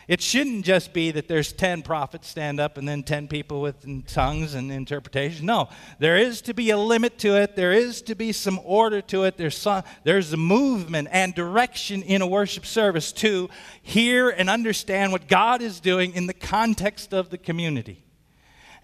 It 0.06 0.20
shouldn't 0.20 0.66
just 0.66 0.92
be 0.92 1.10
that 1.12 1.28
there's 1.28 1.52
10 1.52 1.82
prophets 1.82 2.28
stand 2.28 2.60
up 2.60 2.76
and 2.76 2.86
then 2.86 3.02
10 3.02 3.26
people 3.28 3.62
with 3.62 4.06
tongues 4.06 4.54
and 4.54 4.70
interpretation. 4.70 5.46
No, 5.46 5.70
there 5.98 6.18
is 6.18 6.42
to 6.42 6.54
be 6.54 6.70
a 6.70 6.76
limit 6.76 7.18
to 7.20 7.36
it. 7.36 7.56
There 7.56 7.72
is 7.72 8.02
to 8.02 8.14
be 8.14 8.32
some 8.32 8.60
order 8.64 9.00
to 9.02 9.24
it. 9.24 9.38
There's, 9.38 9.56
some, 9.56 9.82
there's 10.02 10.32
a 10.32 10.36
movement 10.36 11.08
and 11.10 11.34
direction 11.34 12.02
in 12.02 12.20
a 12.20 12.26
worship 12.26 12.66
service 12.66 13.12
to 13.12 13.48
hear 13.82 14.28
and 14.28 14.50
understand 14.50 15.12
what 15.12 15.26
God 15.26 15.62
is 15.62 15.80
doing 15.80 16.12
in 16.14 16.26
the 16.26 16.34
context 16.34 17.14
of 17.14 17.30
the 17.30 17.38
community. 17.38 18.03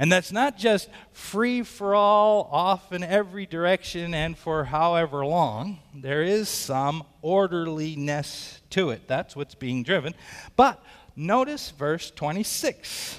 And 0.01 0.11
that's 0.11 0.33
not 0.33 0.59
just 0.59 0.89
free 1.13 1.63
for 1.63 1.95
all, 1.95 2.49
off 2.51 2.93
in 2.93 3.05
every 3.05 3.47
direction, 3.47 4.15
and 4.15 4.37
for 4.37 4.65
however 4.65 5.25
long. 5.25 5.79
There 5.95 6.25
is 6.25 6.49
some 6.49 7.05
orderliness 7.23 8.61
to 8.71 8.91
it. 8.91 9.07
That's 9.07 9.37
what's 9.37 9.55
being 9.55 9.85
driven. 9.85 10.15
But 10.57 10.83
Notice 11.17 11.71
verse 11.71 12.11
26. 12.11 13.19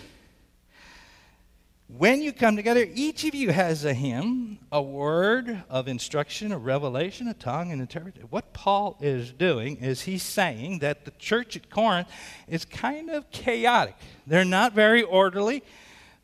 When 1.87 2.21
you 2.21 2.33
come 2.33 2.55
together, 2.55 2.87
each 2.95 3.25
of 3.25 3.35
you 3.35 3.51
has 3.51 3.85
a 3.85 3.93
hymn, 3.93 4.57
a 4.71 4.81
word 4.81 5.63
of 5.69 5.87
instruction, 5.87 6.51
a 6.51 6.57
revelation, 6.57 7.27
a 7.27 7.35
tongue, 7.35 7.71
and 7.71 7.79
interpretation. 7.79 8.29
What 8.31 8.53
Paul 8.53 8.97
is 9.01 9.33
doing 9.33 9.77
is 9.77 10.01
he's 10.01 10.23
saying 10.23 10.79
that 10.79 11.05
the 11.05 11.11
church 11.11 11.55
at 11.55 11.69
Corinth 11.69 12.07
is 12.47 12.65
kind 12.65 13.11
of 13.11 13.29
chaotic. 13.29 13.95
They're 14.25 14.45
not 14.45 14.73
very 14.73 15.03
orderly. 15.03 15.61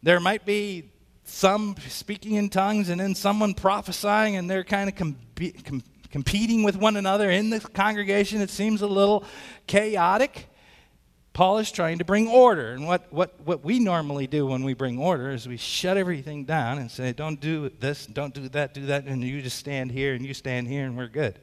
There 0.07 0.21
might 0.21 0.45
be 0.45 0.89
some 1.25 1.75
speaking 1.89 2.35
in 2.35 2.47
tongues 2.47 2.87
and 2.87 2.97
then 2.97 3.13
someone 3.13 3.53
prophesying, 3.53 4.37
and 4.37 4.49
they're 4.49 4.63
kind 4.63 4.87
of 4.87 4.95
com- 4.95 5.17
com- 5.65 5.83
competing 6.09 6.63
with 6.63 6.77
one 6.77 6.95
another 6.95 7.29
in 7.29 7.49
the 7.49 7.59
congregation. 7.59 8.39
It 8.39 8.49
seems 8.49 8.81
a 8.81 8.87
little 8.87 9.25
chaotic. 9.67 10.47
Paul 11.33 11.57
is 11.57 11.73
trying 11.73 11.97
to 11.97 12.05
bring 12.05 12.29
order. 12.29 12.71
And 12.71 12.87
what, 12.87 13.11
what, 13.11 13.37
what 13.43 13.65
we 13.65 13.79
normally 13.79 14.27
do 14.27 14.45
when 14.45 14.63
we 14.63 14.73
bring 14.73 14.97
order 14.97 15.31
is 15.31 15.45
we 15.45 15.57
shut 15.57 15.97
everything 15.97 16.45
down 16.45 16.77
and 16.77 16.89
say, 16.89 17.11
don't 17.11 17.41
do 17.41 17.67
this, 17.67 18.05
don't 18.05 18.33
do 18.33 18.47
that, 18.47 18.73
do 18.73 18.85
that, 18.85 19.03
and 19.07 19.21
you 19.21 19.41
just 19.41 19.57
stand 19.57 19.91
here 19.91 20.13
and 20.13 20.25
you 20.25 20.33
stand 20.33 20.69
here 20.69 20.85
and 20.85 20.95
we're 20.95 21.09
good. 21.09 21.37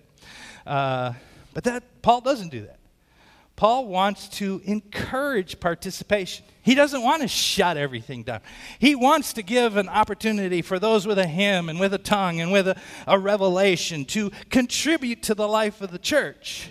Uh, 0.66 1.12
but 1.52 1.64
that 1.64 2.00
Paul 2.00 2.22
doesn't 2.22 2.48
do 2.48 2.62
that. 2.62 2.78
Paul 3.56 3.86
wants 3.86 4.28
to 4.30 4.60
encourage 4.64 5.60
participation. 5.60 6.44
He 6.62 6.74
doesn't 6.74 7.02
want 7.02 7.22
to 7.22 7.28
shut 7.28 7.76
everything 7.76 8.24
down. 8.24 8.40
He 8.78 8.94
wants 8.94 9.32
to 9.34 9.42
give 9.42 9.76
an 9.76 9.88
opportunity 9.88 10.60
for 10.60 10.78
those 10.78 11.06
with 11.06 11.18
a 11.18 11.26
hymn 11.26 11.68
and 11.68 11.78
with 11.78 11.94
a 11.94 11.98
tongue 11.98 12.40
and 12.40 12.50
with 12.50 12.66
a, 12.66 12.80
a 13.06 13.18
revelation 13.18 14.06
to 14.06 14.30
contribute 14.50 15.22
to 15.24 15.34
the 15.34 15.46
life 15.46 15.80
of 15.82 15.92
the 15.92 15.98
church. 15.98 16.70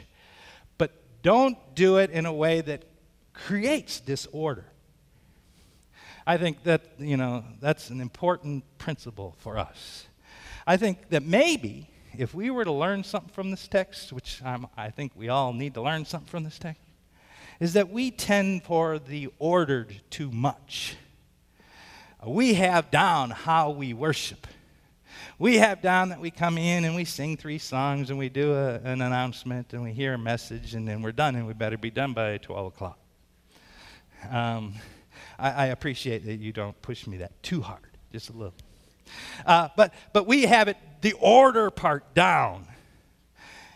But 0.78 0.92
don't 1.22 1.58
do 1.74 1.98
it 1.98 2.10
in 2.10 2.26
a 2.26 2.34
way 2.34 2.60
that 2.62 2.84
creates 3.34 4.02
disorder. 4.02 4.66
I 6.28 6.38
think 6.38 6.64
that, 6.64 6.82
you 7.00 7.18
know, 7.18 7.44
that's 7.62 7.90
an 7.90 8.02
important 8.02 8.64
principle 8.78 9.36
for 9.40 9.58
us. 9.58 10.08
I 10.66 10.78
think 10.78 11.10
that 11.10 11.24
maybe 11.24 11.90
if 12.18 12.34
we 12.34 12.50
were 12.50 12.64
to 12.64 12.72
learn 12.72 13.04
something 13.04 13.32
from 13.34 13.52
this 13.52 13.68
text, 13.68 14.14
which 14.14 14.42
I'm, 14.44 14.68
i 14.78 14.90
think 14.90 15.14
we 15.16 15.30
all 15.30 15.54
need 15.54 15.74
to 15.76 15.82
learn 15.82 16.06
something 16.06 16.30
from 16.30 16.44
this 16.44 16.60
text, 16.60 16.82
is 17.60 17.74
that 17.74 17.90
we 17.90 18.12
tend 18.12 18.64
for 18.64 19.00
the 19.00 19.30
ordered 19.40 20.02
too 20.10 20.32
much. 20.32 20.96
We 22.26 22.56
have 22.56 22.90
down 22.92 23.32
how 23.32 23.72
we 23.72 23.94
worship. 23.94 24.48
We 25.40 25.58
have 25.58 25.82
down 25.82 26.10
that 26.10 26.20
we 26.20 26.32
come 26.32 26.58
in 26.58 26.86
and 26.86 26.96
we 26.96 27.06
sing 27.06 27.38
three 27.38 27.58
songs 27.58 28.10
and 28.10 28.20
we 28.20 28.30
do 28.30 28.54
a, 28.54 28.76
an 28.76 29.02
announcement 29.02 29.74
and 29.74 29.84
we 29.84 29.92
hear 29.92 30.14
a 30.14 30.18
message 30.18 30.74
and 30.74 30.88
then 30.88 31.02
we're 31.02 31.12
done 31.12 31.36
and 31.36 31.46
we 31.48 31.54
better 31.54 31.78
be 31.78 31.92
done 31.92 32.14
by 32.14 32.38
12 32.38 32.68
o'clock. 32.68 33.00
Um, 34.30 34.76
I, 35.38 35.52
I, 35.52 35.66
appreciate 35.68 36.26
that 36.26 36.36
you 36.36 36.54
don't 36.54 36.82
push 36.82 37.08
me 37.08 37.18
that 37.18 37.44
too 37.44 37.62
hard, 37.62 37.98
just 38.14 38.30
a 38.30 38.32
little. 38.34 38.54
Uh, 39.46 39.68
but, 39.76 39.94
but 40.14 40.28
we 40.28 40.44
have 40.44 40.70
it, 40.70 40.78
the 41.04 41.14
order 41.20 41.70
part 41.70 42.16
down. 42.16 42.66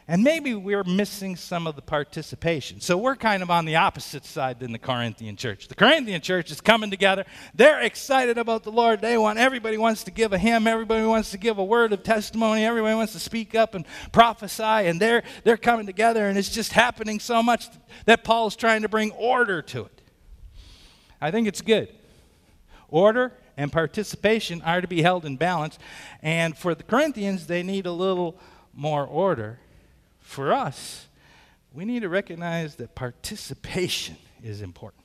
And 0.10 0.24
maybe 0.24 0.56
we're 0.56 0.86
missing 0.86 1.36
some 1.36 1.68
of 1.68 1.76
the 1.76 1.82
participation. 1.82 2.80
So 2.80 2.96
we're 2.98 3.18
kind 3.18 3.44
of 3.44 3.52
on 3.52 3.66
the 3.66 3.76
opposite 3.76 4.24
side 4.24 4.62
than 4.62 4.72
the 4.72 4.80
Corinthian 4.80 5.36
church. 5.36 5.68
The 5.68 5.76
Corinthian 5.76 6.22
church 6.22 6.50
is 6.50 6.62
coming 6.62 6.90
together. 6.90 7.26
They're 7.54 7.82
excited 7.82 8.38
about 8.38 8.64
the 8.64 8.72
Lord. 8.72 9.02
They 9.02 9.18
want 9.18 9.38
everybody 9.38 9.78
wants 9.78 10.06
to 10.06 10.12
give 10.12 10.32
a 10.32 10.38
hymn, 10.38 10.66
everybody 10.66 11.06
wants 11.06 11.32
to 11.32 11.38
give 11.38 11.58
a 11.58 11.64
word 11.64 11.92
of 11.92 12.04
testimony, 12.04 12.64
everybody 12.64 12.96
wants 12.96 13.12
to 13.14 13.20
speak 13.20 13.54
up 13.54 13.76
and 13.76 13.86
prophesy, 14.14 14.64
and 14.64 14.98
they're 14.98 15.24
they're 15.44 15.58
coming 15.58 15.86
together, 15.86 16.30
and 16.30 16.38
it's 16.38 16.48
just 16.48 16.72
happening 16.72 17.20
so 17.20 17.44
much 17.44 17.68
that 18.06 18.24
Paul's 18.24 18.56
trying 18.56 18.84
to 18.84 18.90
bring 18.90 19.12
order 19.12 19.62
to 19.62 19.84
it. 19.84 20.02
I 21.20 21.32
think 21.32 21.50
it's 21.50 21.62
good. 21.62 21.94
Order 22.88 23.34
and 23.58 23.72
participation 23.72 24.62
are 24.62 24.80
to 24.80 24.88
be 24.88 25.02
held 25.02 25.26
in 25.26 25.36
balance. 25.36 25.78
And 26.22 26.56
for 26.56 26.76
the 26.76 26.84
Corinthians, 26.84 27.48
they 27.48 27.64
need 27.64 27.86
a 27.88 27.92
little 27.92 28.38
more 28.74 29.06
order. 29.06 29.60
For 30.20 30.54
us, 30.54 31.08
we 31.74 31.84
need 31.84 32.02
to 32.02 32.10
recognize 32.10 32.76
that 32.76 32.96
participation 32.96 34.18
is 34.44 34.62
important. 34.62 35.04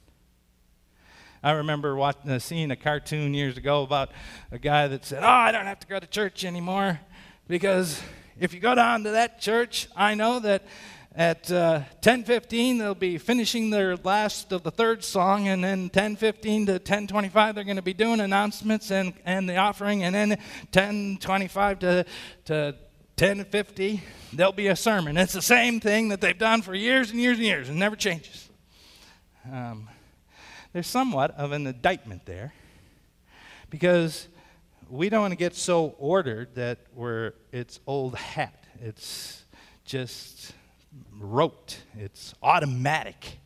I 1.42 1.52
remember 1.52 1.96
watching, 1.96 2.30
uh, 2.30 2.38
seeing 2.38 2.70
a 2.70 2.76
cartoon 2.76 3.34
years 3.34 3.56
ago 3.56 3.82
about 3.82 4.12
a 4.52 4.58
guy 4.58 4.86
that 4.86 5.04
said, 5.04 5.24
Oh, 5.24 5.26
I 5.26 5.50
don't 5.50 5.66
have 5.66 5.80
to 5.80 5.86
go 5.88 5.98
to 5.98 6.06
church 6.06 6.44
anymore 6.44 7.00
because 7.48 8.00
if 8.38 8.54
you 8.54 8.60
go 8.60 8.76
down 8.76 9.02
to 9.04 9.10
that 9.10 9.40
church, 9.40 9.88
I 9.96 10.14
know 10.14 10.38
that 10.38 10.64
at 11.14 11.50
uh, 11.52 11.82
10:15 12.00 12.78
they'll 12.78 12.94
be 12.94 13.18
finishing 13.18 13.70
their 13.70 13.96
last 13.96 14.52
of 14.52 14.62
the 14.62 14.70
third 14.70 15.04
song, 15.04 15.48
and 15.48 15.62
then 15.62 15.90
10:15 15.90 16.66
to 16.66 16.78
10:25 16.78 17.54
they're 17.54 17.64
going 17.64 17.76
to 17.76 17.82
be 17.82 17.92
doing 17.92 18.20
announcements 18.20 18.90
and, 18.90 19.12
and 19.24 19.48
the 19.48 19.56
offering, 19.56 20.04
and 20.04 20.14
then 20.14 20.38
10:25 20.72 21.78
to 21.80 22.06
to 22.46 22.74
10:50 23.16 24.00
there'll 24.32 24.52
be 24.52 24.68
a 24.68 24.76
sermon. 24.76 25.16
It's 25.16 25.34
the 25.34 25.42
same 25.42 25.80
thing 25.80 26.08
that 26.08 26.20
they've 26.20 26.38
done 26.38 26.62
for 26.62 26.74
years 26.74 27.10
and 27.10 27.20
years 27.20 27.36
and 27.36 27.46
years, 27.46 27.68
and 27.68 27.78
never 27.78 27.96
changes. 27.96 28.48
Um, 29.50 29.88
there's 30.72 30.86
somewhat 30.86 31.32
of 31.32 31.52
an 31.52 31.66
indictment 31.66 32.24
there, 32.24 32.54
because 33.68 34.28
we 34.88 35.10
don't 35.10 35.20
want 35.20 35.32
to 35.32 35.36
get 35.36 35.54
so 35.54 35.94
ordered 35.98 36.54
that 36.54 36.78
we're 36.94 37.32
it's 37.52 37.80
old 37.86 38.16
hat. 38.16 38.64
It's 38.80 39.44
just 39.84 40.54
rote, 41.22 41.78
it's 41.96 42.34
automatic. 42.42 43.38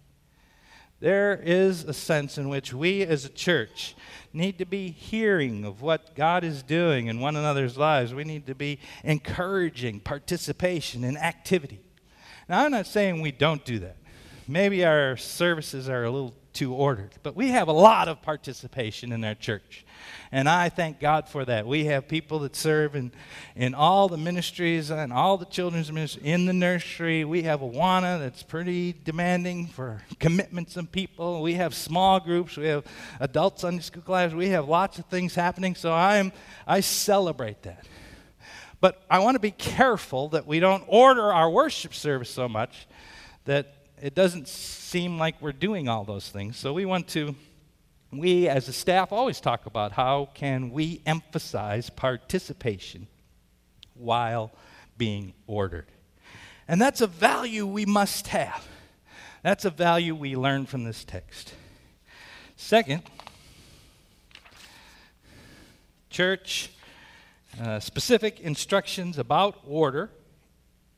There 0.98 1.34
is 1.34 1.84
a 1.84 1.92
sense 1.92 2.38
in 2.38 2.48
which 2.48 2.72
we 2.72 3.02
as 3.02 3.24
a 3.24 3.28
church 3.28 3.94
need 4.32 4.58
to 4.58 4.64
be 4.64 4.90
hearing 4.90 5.64
of 5.64 5.82
what 5.82 6.14
God 6.14 6.42
is 6.42 6.62
doing 6.62 7.06
in 7.06 7.20
one 7.20 7.36
another's 7.36 7.76
lives. 7.76 8.14
We 8.14 8.24
need 8.24 8.46
to 8.46 8.54
be 8.54 8.78
encouraging 9.04 10.00
participation 10.00 11.04
and 11.04 11.18
activity. 11.18 11.80
Now, 12.48 12.64
I'm 12.64 12.70
not 12.70 12.86
saying 12.86 13.20
we 13.20 13.32
don't 13.32 13.64
do 13.64 13.78
that. 13.80 13.96
Maybe 14.48 14.84
our 14.84 15.16
services 15.16 15.88
are 15.88 16.04
a 16.04 16.10
little 16.10 16.34
too 16.56 16.72
ordered, 16.72 17.10
but 17.22 17.36
we 17.36 17.50
have 17.50 17.68
a 17.68 17.72
lot 17.72 18.08
of 18.08 18.22
participation 18.22 19.12
in 19.12 19.22
our 19.24 19.34
church. 19.34 19.84
And 20.32 20.48
I 20.48 20.70
thank 20.70 21.00
God 21.00 21.28
for 21.28 21.44
that. 21.44 21.66
We 21.66 21.84
have 21.84 22.08
people 22.08 22.38
that 22.40 22.56
serve 22.56 22.96
in, 22.96 23.12
in 23.54 23.74
all 23.74 24.08
the 24.08 24.16
ministries 24.16 24.90
and 24.90 25.12
all 25.12 25.36
the 25.36 25.44
children's 25.44 25.92
ministries 25.92 26.24
in 26.24 26.46
the 26.46 26.54
nursery. 26.54 27.26
We 27.26 27.42
have 27.42 27.60
Awana 27.60 28.18
that's 28.18 28.42
pretty 28.42 28.94
demanding 29.04 29.66
for 29.66 30.02
commitments 30.18 30.78
and 30.78 30.90
people. 30.90 31.42
We 31.42 31.54
have 31.54 31.74
small 31.74 32.20
groups. 32.20 32.56
We 32.56 32.68
have 32.68 32.86
adult 33.20 33.60
Sunday 33.60 33.82
school 33.82 34.02
classes. 34.02 34.34
We 34.34 34.48
have 34.48 34.66
lots 34.66 34.98
of 34.98 35.04
things 35.06 35.34
happening. 35.34 35.74
So 35.74 35.92
I'm, 35.92 36.32
I 36.66 36.80
celebrate 36.80 37.64
that. 37.64 37.86
But 38.80 39.04
I 39.10 39.18
want 39.18 39.34
to 39.34 39.40
be 39.40 39.50
careful 39.50 40.30
that 40.30 40.46
we 40.46 40.58
don't 40.58 40.84
order 40.86 41.32
our 41.34 41.50
worship 41.50 41.92
service 41.92 42.30
so 42.30 42.48
much 42.48 42.86
that 43.44 43.75
it 44.00 44.14
doesn't 44.14 44.48
seem 44.48 45.18
like 45.18 45.40
we're 45.40 45.52
doing 45.52 45.88
all 45.88 46.04
those 46.04 46.28
things. 46.28 46.56
So 46.56 46.72
we 46.72 46.84
want 46.84 47.08
to 47.08 47.34
we 48.12 48.48
as 48.48 48.68
a 48.68 48.72
staff 48.72 49.12
always 49.12 49.40
talk 49.40 49.66
about 49.66 49.92
how 49.92 50.28
can 50.34 50.70
we 50.70 51.02
emphasize 51.06 51.90
participation 51.90 53.08
while 53.94 54.52
being 54.96 55.34
ordered. 55.46 55.86
And 56.68 56.80
that's 56.80 57.00
a 57.00 57.06
value 57.06 57.66
we 57.66 57.84
must 57.84 58.28
have. 58.28 58.66
That's 59.42 59.64
a 59.64 59.70
value 59.70 60.14
we 60.14 60.36
learn 60.36 60.66
from 60.66 60.84
this 60.84 61.04
text. 61.04 61.54
Second, 62.56 63.02
church 66.10 66.70
uh, 67.60 67.80
specific 67.80 68.40
instructions 68.40 69.18
about 69.18 69.60
order 69.66 70.10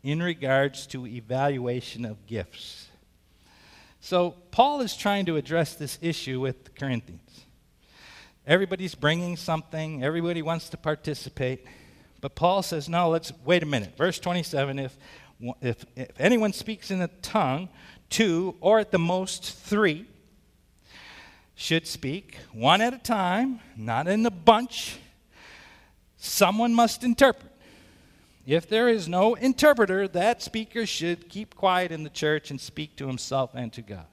in 0.03 0.23
regards 0.23 0.87
to 0.87 1.07
evaluation 1.07 2.05
of 2.05 2.27
gifts. 2.27 2.88
So, 4.01 4.37
Paul 4.51 4.81
is 4.81 4.97
trying 4.97 5.27
to 5.27 5.37
address 5.37 5.75
this 5.75 5.99
issue 6.01 6.41
with 6.41 6.65
the 6.65 6.71
Corinthians. 6.71 7.45
Everybody's 8.47 8.95
bringing 8.95 9.37
something, 9.37 10.03
everybody 10.03 10.41
wants 10.41 10.69
to 10.71 10.77
participate. 10.77 11.67
But 12.21 12.35
Paul 12.35 12.63
says, 12.63 12.89
no, 12.89 13.11
let's 13.11 13.33
wait 13.45 13.63
a 13.63 13.67
minute. 13.67 13.97
Verse 13.97 14.19
27 14.19 14.79
if, 14.79 14.97
if, 15.61 15.85
if 15.95 16.21
anyone 16.21 16.53
speaks 16.53 16.91
in 16.91 17.01
a 17.01 17.09
tongue, 17.09 17.69
two 18.11 18.57
or 18.61 18.79
at 18.79 18.91
the 18.91 18.99
most 18.99 19.45
three 19.45 20.07
should 21.55 21.87
speak, 21.87 22.39
one 22.53 22.81
at 22.81 22.95
a 22.95 22.99
time, 22.99 23.61
not 23.77 24.09
in 24.09 24.25
a 24.25 24.31
bunch. 24.31 24.97
Someone 26.17 26.73
must 26.73 27.05
interpret. 27.05 27.53
If 28.49 28.67
there 28.67 28.89
is 28.89 29.11
no 29.11 29.35
interpreter, 29.35 30.09
that 30.09 30.41
speaker 30.41 30.87
should 30.87 31.29
keep 31.29 31.55
quiet 31.55 31.93
in 31.93 32.03
the 32.03 32.09
church 32.09 32.51
and 32.51 32.59
speak 32.59 32.97
to 32.97 33.07
himself 33.07 33.51
and 33.53 33.71
to 33.75 33.83
God. 33.83 34.07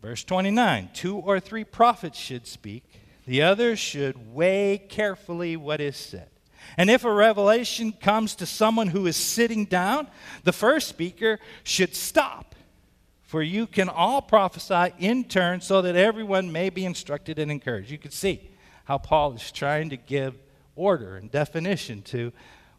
Verse 0.00 0.24
29 0.24 0.88
Two 0.94 1.18
or 1.18 1.38
three 1.38 1.64
prophets 1.64 2.18
should 2.18 2.46
speak, 2.46 2.82
the 3.26 3.42
others 3.42 3.78
should 3.78 4.34
weigh 4.34 4.78
carefully 4.88 5.54
what 5.54 5.82
is 5.82 5.98
said. 5.98 6.30
And 6.78 6.88
if 6.88 7.04
a 7.04 7.12
revelation 7.12 7.92
comes 7.92 8.36
to 8.36 8.46
someone 8.46 8.88
who 8.88 9.06
is 9.06 9.16
sitting 9.16 9.66
down, 9.66 10.08
the 10.44 10.52
first 10.52 10.88
speaker 10.88 11.40
should 11.64 11.94
stop. 11.94 12.54
For 13.20 13.42
you 13.42 13.66
can 13.66 13.90
all 13.90 14.22
prophesy 14.22 14.94
in 14.98 15.24
turn 15.24 15.60
so 15.60 15.82
that 15.82 15.94
everyone 15.94 16.52
may 16.52 16.70
be 16.70 16.86
instructed 16.86 17.38
and 17.38 17.50
encouraged. 17.50 17.90
You 17.90 17.98
can 17.98 18.12
see 18.12 18.50
how 18.86 18.96
Paul 18.96 19.34
is 19.34 19.52
trying 19.52 19.90
to 19.90 19.98
give 19.98 20.38
order 20.74 21.18
and 21.18 21.30
definition 21.30 22.00
to 22.00 22.32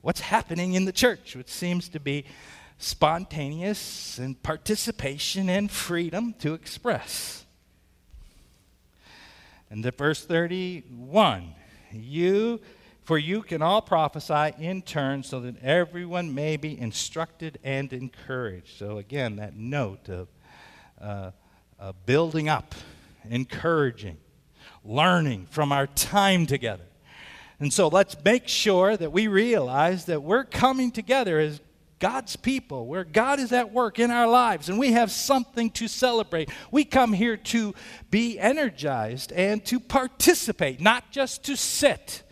what's 0.03 0.19
happening 0.19 0.73
in 0.73 0.83
the 0.85 0.91
church, 0.91 1.33
which 1.35 1.49
seems 1.49 1.87
to 1.89 1.99
be 1.99 2.25
spontaneous 2.77 4.19
and 4.19 4.41
participation 4.43 5.49
and 5.49 5.71
freedom 5.71 6.35
to 6.39 6.53
express. 6.53 7.45
And 9.71 9.83
the 9.83 9.91
verse 9.91 10.23
31 10.23 11.55
you 11.91 12.59
for 13.03 13.17
you 13.17 13.41
can 13.41 13.61
all 13.61 13.81
prophesy 13.81 14.53
in 14.57 14.81
turn 14.81 15.23
so 15.23 15.39
that 15.41 15.61
everyone 15.61 16.33
may 16.33 16.57
be 16.57 16.79
instructed 16.79 17.59
and 17.63 17.93
encouraged 17.93 18.77
so 18.77 18.97
again 18.97 19.35
that 19.35 19.55
note 19.55 20.09
of 20.09 20.27
uh, 20.99 21.29
uh, 21.79 21.91
building 22.07 22.49
up 22.49 22.73
encouraging 23.29 24.17
learning 24.83 25.45
from 25.51 25.71
our 25.71 25.85
time 25.85 26.47
together 26.47 26.85
and 27.63 27.71
so 27.71 27.87
let's 27.87 28.21
make 28.25 28.49
sure 28.49 28.97
that 28.97 29.13
we 29.13 29.27
realize 29.27 30.03
that 30.07 30.21
we're 30.21 30.43
coming 30.43 30.91
together 30.91 31.39
as 31.39 31.61
God's 31.97 32.35
people, 32.35 32.87
where 32.87 33.05
God 33.05 33.39
is 33.39 33.53
at 33.53 33.71
work 33.71 33.99
in 33.99 34.11
our 34.11 34.27
lives, 34.27 34.67
and 34.67 34.77
we 34.77 34.91
have 34.91 35.09
something 35.09 35.69
to 35.69 35.87
celebrate. 35.87 36.49
We 36.71 36.83
come 36.83 37.13
here 37.13 37.37
to 37.37 37.73
be 38.11 38.37
energized 38.37 39.31
and 39.31 39.63
to 39.67 39.79
participate, 39.79 40.81
not 40.81 41.09
just 41.09 41.45
to 41.45 41.55
sit 41.55 42.23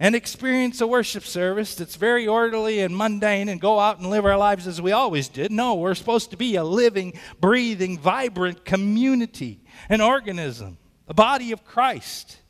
and 0.00 0.16
experience 0.16 0.80
a 0.80 0.88
worship 0.88 1.22
service 1.22 1.76
that's 1.76 1.94
very 1.94 2.26
orderly 2.26 2.80
and 2.80 2.96
mundane 2.96 3.48
and 3.48 3.60
go 3.60 3.78
out 3.78 4.00
and 4.00 4.10
live 4.10 4.26
our 4.26 4.36
lives 4.36 4.66
as 4.66 4.82
we 4.82 4.90
always 4.90 5.28
did. 5.28 5.52
No, 5.52 5.76
we're 5.76 5.94
supposed 5.94 6.32
to 6.32 6.36
be 6.36 6.56
a 6.56 6.64
living, 6.64 7.16
breathing, 7.40 7.96
vibrant 7.96 8.64
community, 8.64 9.62
an 9.88 10.00
organism, 10.00 10.78
a 11.06 11.14
body 11.14 11.52
of 11.52 11.64
Christ 11.64 12.40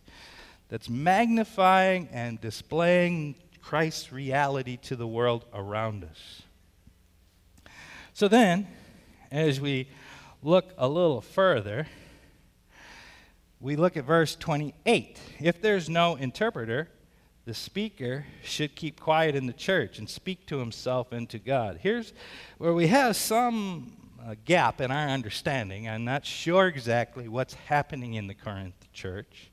that's 0.71 0.89
magnifying 0.89 2.09
and 2.13 2.41
displaying 2.41 3.35
Christ's 3.61 4.13
reality 4.13 4.79
to 4.85 4.97
the 4.97 5.07
world 5.07 5.45
around 5.53 6.05
us. 6.05 6.43
So 8.15 8.29
then, 8.29 8.69
as 9.31 9.61
we 9.61 9.89
look 10.43 10.73
a 10.79 10.89
little 10.89 11.21
further, 11.21 11.89
we 13.61 13.77
look 13.77 13.97
at 13.97 14.05
verse 14.05 14.37
28. 14.37 15.19
If 15.41 15.61
there's 15.61 15.91
no 15.91 16.15
interpreter, 16.15 16.89
the 17.47 17.55
speaker 17.55 18.27
should 18.43 18.77
keep 18.77 19.01
quiet 19.01 19.35
in 19.35 19.47
the 19.47 19.53
church 19.53 19.99
and 19.99 20.09
speak 20.09 20.47
to 20.47 20.59
himself 20.59 21.11
and 21.11 21.29
to 21.31 21.39
God. 21.39 21.81
Here's 21.83 22.13
where 22.59 22.73
we 22.73 22.87
have 22.87 23.17
some 23.17 23.97
uh, 24.25 24.37
gap 24.45 24.81
in 24.81 24.93
our 24.93 25.09
understanding. 25.09 25.89
I'm 25.89 26.05
not 26.05 26.25
sure 26.25 26.69
exactly 26.69 27.27
what's 27.27 27.55
happening 27.55 28.15
in 28.15 28.29
the 28.29 28.35
Corinth 28.35 28.93
church. 28.93 29.50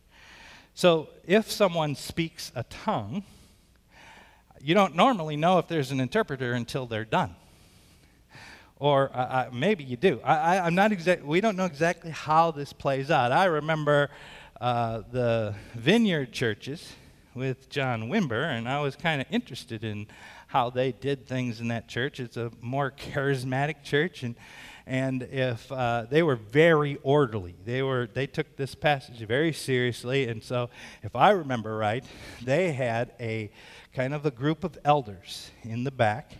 So 0.77 1.09
if 1.25 1.49
someone 1.49 1.95
speaks 1.95 2.51
a 2.53 2.61
tongue, 2.61 3.23
you 4.61 4.75
don't 4.75 4.93
normally 4.95 5.35
know 5.35 5.57
if 5.57 5.67
there's 5.67 5.89
an 5.89 5.99
interpreter 5.99 6.53
until 6.53 6.85
they're 6.85 7.03
done. 7.03 7.35
Or 8.75 9.09
uh, 9.11 9.17
uh 9.17 9.49
maybe 9.51 9.83
you 9.83 9.97
do. 9.97 10.21
I, 10.23 10.67
am 10.67 10.75
not 10.75 10.91
exact. 10.91 11.25
We 11.25 11.41
don't 11.41 11.55
know 11.55 11.65
exactly 11.65 12.11
how 12.11 12.51
this 12.51 12.73
plays 12.73 13.09
out. 13.09 13.31
I 13.31 13.45
remember 13.45 14.11
uh, 14.61 15.01
the 15.11 15.55
vineyard 15.73 16.31
churches 16.31 16.93
with 17.33 17.71
John 17.71 18.03
Wimber, 18.03 18.43
and 18.43 18.69
I 18.69 18.79
was 18.79 18.95
kind 18.95 19.19
of 19.19 19.25
interested 19.31 19.83
in 19.83 20.05
how 20.45 20.69
they 20.69 20.91
did 20.91 21.25
things 21.25 21.59
in 21.59 21.69
that 21.69 21.87
church. 21.87 22.19
It's 22.19 22.37
a 22.37 22.51
more 22.61 22.91
charismatic 22.91 23.81
church, 23.81 24.21
and 24.21 24.35
and 24.87 25.23
if 25.23 25.69
uh, 25.71 26.05
they 26.09 26.23
were 26.23 26.35
very 26.35 26.97
orderly 27.03 27.55
they 27.65 27.81
were 27.83 28.07
they 28.13 28.25
took 28.25 28.55
this 28.55 28.73
passage 28.73 29.19
very 29.27 29.53
seriously 29.53 30.27
and 30.27 30.43
so 30.43 30.69
if 31.03 31.15
i 31.15 31.29
remember 31.29 31.77
right 31.77 32.05
they 32.43 32.71
had 32.71 33.11
a 33.19 33.51
kind 33.93 34.13
of 34.13 34.25
a 34.25 34.31
group 34.31 34.63
of 34.63 34.77
elders 34.85 35.51
in 35.63 35.83
the 35.83 35.91
back 35.91 36.33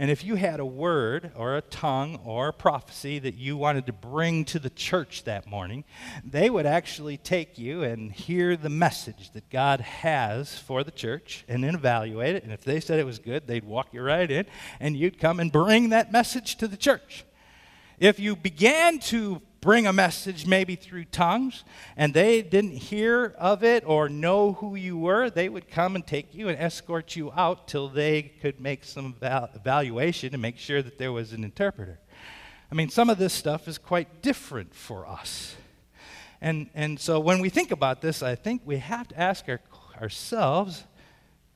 And 0.00 0.12
if 0.12 0.22
you 0.22 0.36
had 0.36 0.60
a 0.60 0.64
word 0.64 1.32
or 1.34 1.56
a 1.56 1.60
tongue 1.60 2.20
or 2.24 2.48
a 2.48 2.52
prophecy 2.52 3.18
that 3.18 3.34
you 3.34 3.56
wanted 3.56 3.86
to 3.86 3.92
bring 3.92 4.44
to 4.44 4.60
the 4.60 4.70
church 4.70 5.24
that 5.24 5.48
morning, 5.48 5.84
they 6.24 6.48
would 6.48 6.66
actually 6.66 7.16
take 7.16 7.58
you 7.58 7.82
and 7.82 8.12
hear 8.12 8.56
the 8.56 8.70
message 8.70 9.32
that 9.32 9.50
God 9.50 9.80
has 9.80 10.56
for 10.56 10.84
the 10.84 10.92
church 10.92 11.44
and 11.48 11.64
then 11.64 11.74
evaluate 11.74 12.36
it. 12.36 12.44
And 12.44 12.52
if 12.52 12.62
they 12.62 12.78
said 12.78 13.00
it 13.00 13.06
was 13.06 13.18
good, 13.18 13.48
they'd 13.48 13.64
walk 13.64 13.92
you 13.92 14.02
right 14.02 14.30
in 14.30 14.46
and 14.78 14.96
you'd 14.96 15.18
come 15.18 15.40
and 15.40 15.50
bring 15.50 15.88
that 15.88 16.12
message 16.12 16.56
to 16.58 16.68
the 16.68 16.76
church. 16.76 17.24
If 18.00 18.20
you 18.20 18.36
began 18.36 19.00
to 19.00 19.42
bring 19.60 19.88
a 19.88 19.92
message 19.92 20.46
maybe 20.46 20.76
through 20.76 21.04
tongues 21.06 21.64
and 21.96 22.14
they 22.14 22.42
didn't 22.42 22.76
hear 22.76 23.34
of 23.36 23.64
it 23.64 23.82
or 23.84 24.08
know 24.08 24.52
who 24.52 24.76
you 24.76 24.96
were, 24.96 25.30
they 25.30 25.48
would 25.48 25.68
come 25.68 25.96
and 25.96 26.06
take 26.06 26.32
you 26.32 26.48
and 26.48 26.56
escort 26.58 27.16
you 27.16 27.32
out 27.32 27.66
till 27.66 27.88
they 27.88 28.22
could 28.22 28.60
make 28.60 28.84
some 28.84 29.16
evaluation 29.20 30.32
and 30.32 30.40
make 30.40 30.58
sure 30.58 30.80
that 30.80 30.96
there 30.96 31.10
was 31.10 31.32
an 31.32 31.42
interpreter. 31.42 31.98
I 32.70 32.76
mean, 32.76 32.88
some 32.88 33.10
of 33.10 33.18
this 33.18 33.32
stuff 33.32 33.66
is 33.66 33.78
quite 33.78 34.22
different 34.22 34.76
for 34.76 35.04
us. 35.04 35.56
And, 36.40 36.70
and 36.74 37.00
so 37.00 37.18
when 37.18 37.40
we 37.40 37.48
think 37.48 37.72
about 37.72 38.00
this, 38.00 38.22
I 38.22 38.36
think 38.36 38.62
we 38.64 38.76
have 38.76 39.08
to 39.08 39.18
ask 39.18 39.48
our, 39.48 39.60
ourselves 40.00 40.84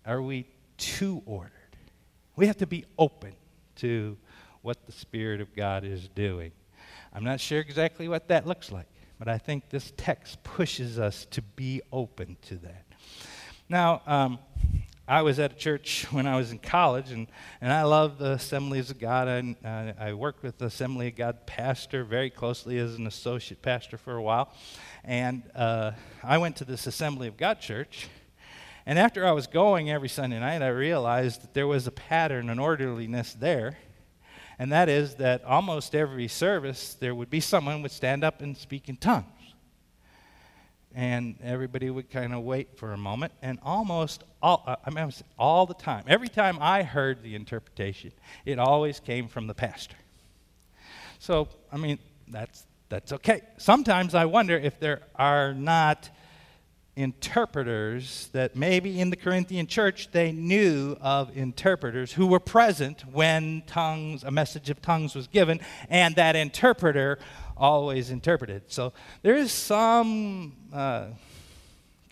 are 0.04 0.20
we 0.20 0.48
too 0.76 1.22
ordered? 1.24 1.52
We 2.34 2.48
have 2.48 2.56
to 2.56 2.66
be 2.66 2.84
open 2.98 3.34
to 3.76 4.16
what 4.62 4.86
the 4.86 4.92
Spirit 4.92 5.40
of 5.40 5.54
God 5.54 5.84
is 5.84 6.08
doing. 6.08 6.52
I'm 7.12 7.24
not 7.24 7.40
sure 7.40 7.60
exactly 7.60 8.08
what 8.08 8.28
that 8.28 8.46
looks 8.46 8.72
like, 8.72 8.86
but 9.18 9.28
I 9.28 9.38
think 9.38 9.68
this 9.68 9.92
text 9.96 10.42
pushes 10.42 10.98
us 10.98 11.26
to 11.32 11.42
be 11.42 11.82
open 11.92 12.36
to 12.42 12.56
that. 12.56 12.84
Now, 13.68 14.02
um, 14.06 14.38
I 15.06 15.22
was 15.22 15.40
at 15.40 15.52
a 15.52 15.56
church 15.56 16.06
when 16.12 16.26
I 16.26 16.36
was 16.36 16.52
in 16.52 16.58
college, 16.58 17.10
and, 17.10 17.26
and 17.60 17.72
I 17.72 17.82
love 17.82 18.18
the 18.18 18.32
Assemblies 18.32 18.90
of 18.90 18.98
God. 18.98 19.28
And 19.28 19.56
uh, 19.64 19.92
I 19.98 20.12
worked 20.12 20.42
with 20.42 20.58
the 20.58 20.66
Assembly 20.66 21.08
of 21.08 21.16
God 21.16 21.44
pastor 21.44 22.04
very 22.04 22.30
closely 22.30 22.78
as 22.78 22.94
an 22.94 23.06
associate 23.06 23.62
pastor 23.62 23.98
for 23.98 24.14
a 24.14 24.22
while. 24.22 24.54
And 25.04 25.42
uh, 25.54 25.92
I 26.22 26.38
went 26.38 26.56
to 26.56 26.64
this 26.64 26.86
Assembly 26.86 27.26
of 27.26 27.36
God 27.36 27.60
church. 27.60 28.08
And 28.86 28.98
after 28.98 29.26
I 29.26 29.32
was 29.32 29.46
going 29.46 29.90
every 29.90 30.08
Sunday 30.08 30.38
night, 30.38 30.62
I 30.62 30.68
realized 30.68 31.42
that 31.42 31.52
there 31.52 31.66
was 31.66 31.86
a 31.86 31.92
pattern, 31.92 32.48
an 32.48 32.58
orderliness 32.58 33.34
there 33.34 33.76
and 34.62 34.70
that 34.70 34.88
is 34.88 35.16
that 35.16 35.42
almost 35.42 35.92
every 35.92 36.28
service 36.28 36.94
there 37.00 37.16
would 37.16 37.28
be 37.28 37.40
someone 37.40 37.82
would 37.82 37.90
stand 37.90 38.22
up 38.22 38.42
and 38.42 38.56
speak 38.56 38.88
in 38.88 38.96
tongues. 38.96 39.26
And 40.94 41.34
everybody 41.42 41.90
would 41.90 42.08
kind 42.08 42.32
of 42.32 42.44
wait 42.44 42.78
for 42.78 42.92
a 42.92 42.96
moment, 42.96 43.32
and 43.42 43.58
almost 43.64 44.22
all, 44.40 44.62
uh, 44.64 44.76
I 44.86 44.90
mean, 44.90 45.12
all 45.36 45.66
the 45.66 45.74
time, 45.74 46.04
every 46.06 46.28
time 46.28 46.58
I 46.60 46.84
heard 46.84 47.24
the 47.24 47.34
interpretation, 47.34 48.12
it 48.44 48.60
always 48.60 49.00
came 49.00 49.26
from 49.26 49.48
the 49.48 49.54
pastor. 49.54 49.96
So, 51.18 51.48
I 51.72 51.76
mean, 51.76 51.98
that's, 52.28 52.64
that's 52.88 53.12
okay. 53.14 53.40
Sometimes 53.56 54.14
I 54.14 54.26
wonder 54.26 54.56
if 54.56 54.78
there 54.78 55.00
are 55.16 55.54
not 55.54 56.08
interpreters 56.94 58.28
that 58.32 58.54
maybe 58.54 59.00
in 59.00 59.08
the 59.08 59.16
Corinthian 59.16 59.66
church 59.66 60.10
they 60.12 60.30
knew 60.30 60.96
of 61.00 61.34
interpreters 61.36 62.12
who 62.12 62.26
were 62.26 62.40
present 62.40 63.00
when 63.10 63.62
tongues 63.66 64.24
a 64.24 64.30
message 64.30 64.68
of 64.68 64.82
tongues 64.82 65.14
was 65.14 65.26
given 65.26 65.58
and 65.88 66.14
that 66.16 66.36
interpreter 66.36 67.18
always 67.56 68.10
interpreted. 68.10 68.62
So 68.66 68.92
there 69.22 69.36
is 69.36 69.52
some 69.52 70.54
uh, 70.72 71.06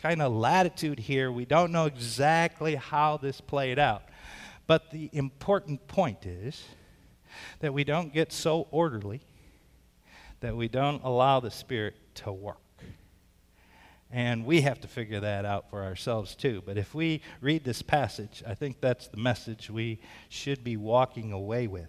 kind 0.01 0.23
of 0.23 0.33
latitude 0.33 0.99
here. 0.99 1.31
We 1.31 1.45
don't 1.45 1.73
know 1.73 1.85
exactly 1.85 2.75
how 2.75 3.19
this 3.19 3.41
played 3.41 3.79
out. 3.79 4.03
But 4.67 4.91
the 4.91 5.11
important 5.13 5.87
point 5.89 6.25
is 6.25 6.63
that 7.59 7.75
we 7.75 7.85
don't 7.85 8.15
get 8.15 8.33
so 8.33 8.67
orderly 8.71 9.21
that 10.41 10.57
we 10.57 10.69
don't 10.69 11.03
allow 11.05 11.41
the 11.41 11.51
spirit 11.51 11.97
to 12.15 12.33
work 12.33 12.61
and 14.13 14.45
we 14.45 14.63
have 14.63 14.81
to 14.81 14.89
figure 14.89 15.21
that 15.21 15.45
out 15.45 15.71
for 15.71 15.83
ourselves 15.83 16.35
too. 16.35 16.63
But 16.67 16.77
if 16.77 16.95
we 16.95 17.23
read 17.41 17.65
this 17.65 17.83
passage, 17.83 18.43
I 18.47 18.55
think 18.55 18.81
that's 18.81 19.07
the 19.07 19.17
message 19.17 19.71
we 19.71 20.01
should 20.29 20.65
be 20.65 20.77
walking 20.77 21.33
away 21.33 21.67
with. 21.67 21.89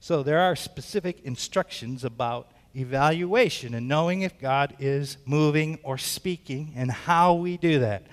So 0.00 0.22
there 0.22 0.40
are 0.40 0.56
specific 0.56 1.20
instructions 1.22 2.04
about 2.04 2.52
evaluation 2.74 3.74
and 3.74 3.88
knowing 3.88 4.22
if 4.22 4.38
God 4.38 4.76
is 4.78 5.16
moving 5.26 5.78
or 5.82 5.98
speaking 5.98 6.72
and 6.76 6.90
how 6.90 7.34
we 7.34 7.56
do 7.56 7.80
that. 7.80 8.06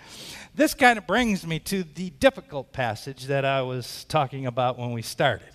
This 0.56 0.74
kind 0.74 0.98
of 0.98 1.06
brings 1.06 1.46
me 1.46 1.60
to 1.60 1.84
the 1.84 2.10
difficult 2.10 2.74
passage 2.74 3.26
that 3.26 3.46
I 3.46 3.62
was 3.62 4.06
talking 4.06 4.48
about 4.48 4.78
when 4.78 4.92
we 4.92 5.04
started, 5.04 5.50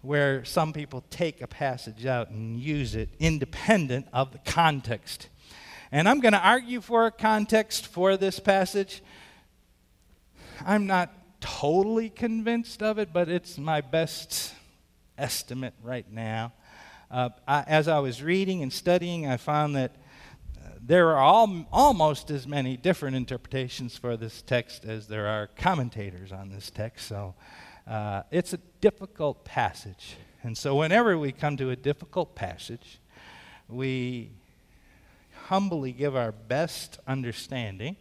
where 0.00 0.44
some 0.44 0.72
people 0.72 1.04
take 1.10 1.42
a 1.42 1.46
passage 1.46 2.06
out 2.06 2.30
and 2.30 2.58
use 2.58 2.94
it 2.94 3.10
independent 3.18 4.06
of 4.12 4.32
the 4.32 4.38
context 4.38 5.28
and 5.92 6.08
I'm 6.08 6.20
going 6.20 6.32
to 6.32 6.40
argue 6.40 6.80
for 6.80 7.06
a 7.06 7.10
context 7.10 7.86
for 7.86 8.16
this 8.16 8.40
passage. 8.40 9.02
I'm 10.64 10.86
not 10.86 11.12
totally 11.40 12.10
convinced 12.10 12.82
of 12.82 12.98
it, 12.98 13.12
but 13.12 13.28
it's 13.28 13.58
my 13.58 13.80
best 13.80 14.54
estimate 15.16 15.74
right 15.82 16.10
now. 16.10 16.52
Uh, 17.10 17.30
I, 17.46 17.62
as 17.66 17.88
I 17.88 18.00
was 18.00 18.22
reading 18.22 18.62
and 18.62 18.72
studying, 18.72 19.26
I 19.26 19.36
found 19.36 19.76
that 19.76 19.94
uh, 20.58 20.70
there 20.84 21.16
are 21.16 21.64
almost 21.72 22.30
as 22.30 22.46
many 22.46 22.76
different 22.76 23.16
interpretations 23.16 23.96
for 23.96 24.16
this 24.16 24.42
text 24.42 24.84
as 24.84 25.06
there 25.06 25.26
are 25.28 25.46
commentators 25.46 26.32
on 26.32 26.50
this 26.50 26.70
text. 26.70 27.06
So 27.06 27.34
uh, 27.86 28.22
it's 28.32 28.52
a 28.52 28.58
difficult 28.80 29.44
passage. 29.44 30.16
And 30.42 30.56
so, 30.56 30.76
whenever 30.76 31.18
we 31.18 31.32
come 31.32 31.56
to 31.56 31.70
a 31.70 31.76
difficult 31.76 32.34
passage, 32.34 33.00
we 33.68 34.30
humbly 35.48 35.92
give 35.92 36.16
our 36.16 36.32
best 36.32 36.98
understanding, 37.06 37.96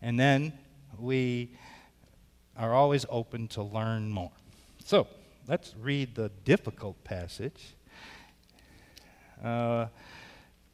and 0.00 0.18
then 0.18 0.52
we 0.98 1.50
are 2.56 2.74
always 2.74 3.04
open 3.10 3.46
to 3.48 3.62
learn 3.62 4.10
more. 4.10 4.32
So, 4.84 5.06
let's 5.46 5.74
read 5.80 6.14
the 6.14 6.30
difficult 6.44 7.02
passage. 7.04 7.74
Uh, 9.44 9.86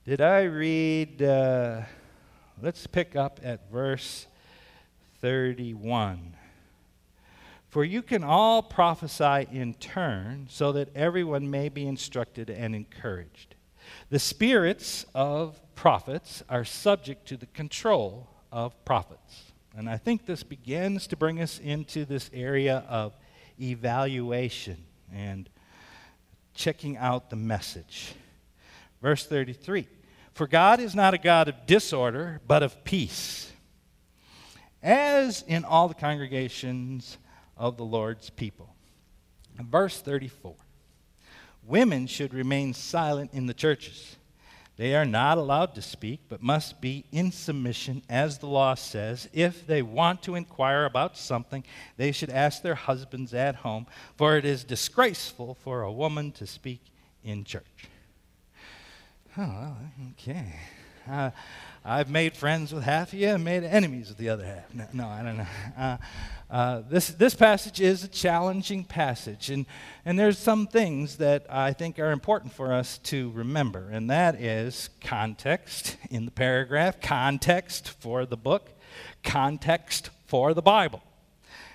did 0.05 0.21
I 0.21 0.43
read? 0.45 1.21
Uh, 1.21 1.83
let's 2.63 2.87
pick 2.87 3.17
up 3.17 3.41
at 3.43 3.71
verse 3.71 4.27
31. 5.21 6.35
For 7.69 7.85
you 7.85 8.03
can 8.03 8.23
all 8.23 8.63
prophesy 8.63 9.49
in 9.51 9.75
turn, 9.75 10.47
so 10.49 10.71
that 10.73 10.95
everyone 10.95 11.51
may 11.51 11.69
be 11.69 11.87
instructed 11.87 12.51
and 12.51 12.75
encouraged. 12.75 13.54
The 14.11 14.19
spirits 14.19 15.07
of 15.15 15.61
prophets 15.75 16.43
are 16.49 16.65
subject 16.65 17.27
to 17.29 17.37
the 17.37 17.47
control 17.47 18.29
of 18.53 18.85
prophets. 18.85 19.53
And 19.77 19.89
I 19.89 19.97
think 19.97 20.27
this 20.27 20.43
begins 20.43 21.09
to 21.09 21.17
bring 21.17 21.41
us 21.41 21.59
into 21.59 22.05
this 22.05 22.31
area 22.33 22.85
of 22.89 23.13
evaluation 23.61 24.77
and 25.13 25.49
checking 26.55 26.97
out 26.97 27.31
the 27.31 27.37
message. 27.37 28.15
Verse 29.03 29.27
33 29.27 29.89
For 30.33 30.47
God 30.47 30.81
is 30.81 30.95
not 30.95 31.15
a 31.15 31.19
God 31.19 31.49
of 31.49 31.67
disorder, 31.67 32.41
but 32.47 32.63
of 32.63 32.85
peace, 32.85 33.53
as 34.83 35.43
in 35.43 35.65
all 35.65 35.89
the 35.89 35.95
congregations 35.95 37.19
of 37.57 37.77
the 37.77 37.85
Lord's 37.85 38.31
people. 38.31 38.75
verse 39.59 40.01
34 40.01 40.55
Women 41.67 42.07
should 42.07 42.35
remain 42.35 42.75
silent 42.75 43.31
in 43.33 43.47
the 43.47 43.55
churches 43.55 44.17
they 44.77 44.97
are 44.97 45.05
not 45.05 45.39
allowed 45.39 45.77
to 45.77 45.83
speak, 45.83 46.21
but 46.29 46.43
must 46.43 46.81
be 46.81 47.05
in 47.13 47.31
submission, 47.31 48.03
as 48.09 48.39
the 48.39 48.49
law 48.49 48.75
says. 48.75 49.29
If 49.33 49.67
they 49.67 49.83
want 49.83 50.23
to 50.25 50.35
inquire 50.35 50.85
about 50.85 51.17
something, 51.17 51.63
they 51.97 52.11
should 52.11 52.31
ask 52.31 52.61
their 52.61 52.75
husbands 52.75 53.33
at 53.33 53.57
home, 53.57 53.87
for 54.17 54.37
it 54.37 54.45
is 54.45 54.65
disgraceful 54.65 55.55
for 55.55 55.83
a 55.83 55.93
woman 55.93 56.33
to 56.33 56.47
speak 56.47 56.81
in 57.23 57.45
church. 57.45 57.89
Oh, 59.39 59.77
okay. 60.13 60.59
Uh, 61.09 61.31
I've 61.87 62.09
made 62.09 62.35
friends 62.35 62.73
with 62.73 62.85
half 62.85 63.13
of 63.13 63.19
you 63.19 63.29
and 63.29 63.45
made 63.45 63.63
enemies 63.63 64.09
with 64.09 64.17
the 64.17 64.31
other 64.31 64.47
half. 64.47 64.73
No, 64.73 64.87
no 64.95 65.07
I 65.07 65.23
don't 65.23 65.37
know. 65.37 65.47
Uh, 65.77 65.97
uh, 66.51 66.83
this, 66.89 67.09
this 67.09 67.35
passage 67.35 67.81
is 67.81 68.05
a 68.05 68.09
challenging 68.09 68.85
passage, 68.85 69.51
and, 69.51 69.67
and 70.05 70.17
there's 70.17 70.39
some 70.39 70.69
things 70.69 71.17
that 71.17 71.45
I 71.51 71.73
think 71.73 71.99
are 71.99 72.13
important 72.13 72.53
for 72.53 72.73
us 72.73 72.99
to 73.05 73.31
remember, 73.33 73.89
and 73.91 74.09
that 74.11 74.41
is 74.41 74.89
context 75.01 75.97
in 76.11 76.27
the 76.27 76.31
paragraph, 76.31 77.01
context 77.01 77.89
for 77.89 78.25
the 78.25 78.37
book, 78.37 78.71
context 79.25 80.11
for 80.27 80.55
the 80.55 80.63
Bible. 80.63 81.03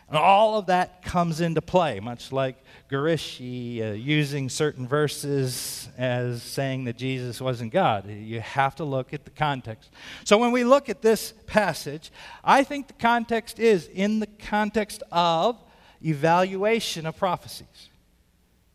And 0.07 0.17
all 0.17 0.57
of 0.57 0.67
that 0.67 1.03
comes 1.03 1.41
into 1.41 1.61
play, 1.61 1.99
much 1.99 2.31
like 2.31 2.55
Qureshi 2.89 3.81
uh, 3.81 3.93
using 3.93 4.49
certain 4.49 4.87
verses 4.87 5.87
as 5.97 6.41
saying 6.41 6.85
that 6.85 6.97
Jesus 6.97 7.39
wasn't 7.39 7.71
God. 7.71 8.09
You 8.09 8.39
have 8.39 8.75
to 8.77 8.83
look 8.83 9.13
at 9.13 9.25
the 9.25 9.31
context. 9.31 9.91
So 10.23 10.37
when 10.37 10.51
we 10.51 10.63
look 10.63 10.89
at 10.89 11.01
this 11.01 11.33
passage, 11.45 12.11
I 12.43 12.63
think 12.63 12.87
the 12.87 12.93
context 12.93 13.59
is 13.59 13.87
in 13.87 14.19
the 14.19 14.27
context 14.27 15.03
of 15.11 15.61
evaluation 16.01 17.05
of 17.05 17.15
prophecies. 17.15 17.89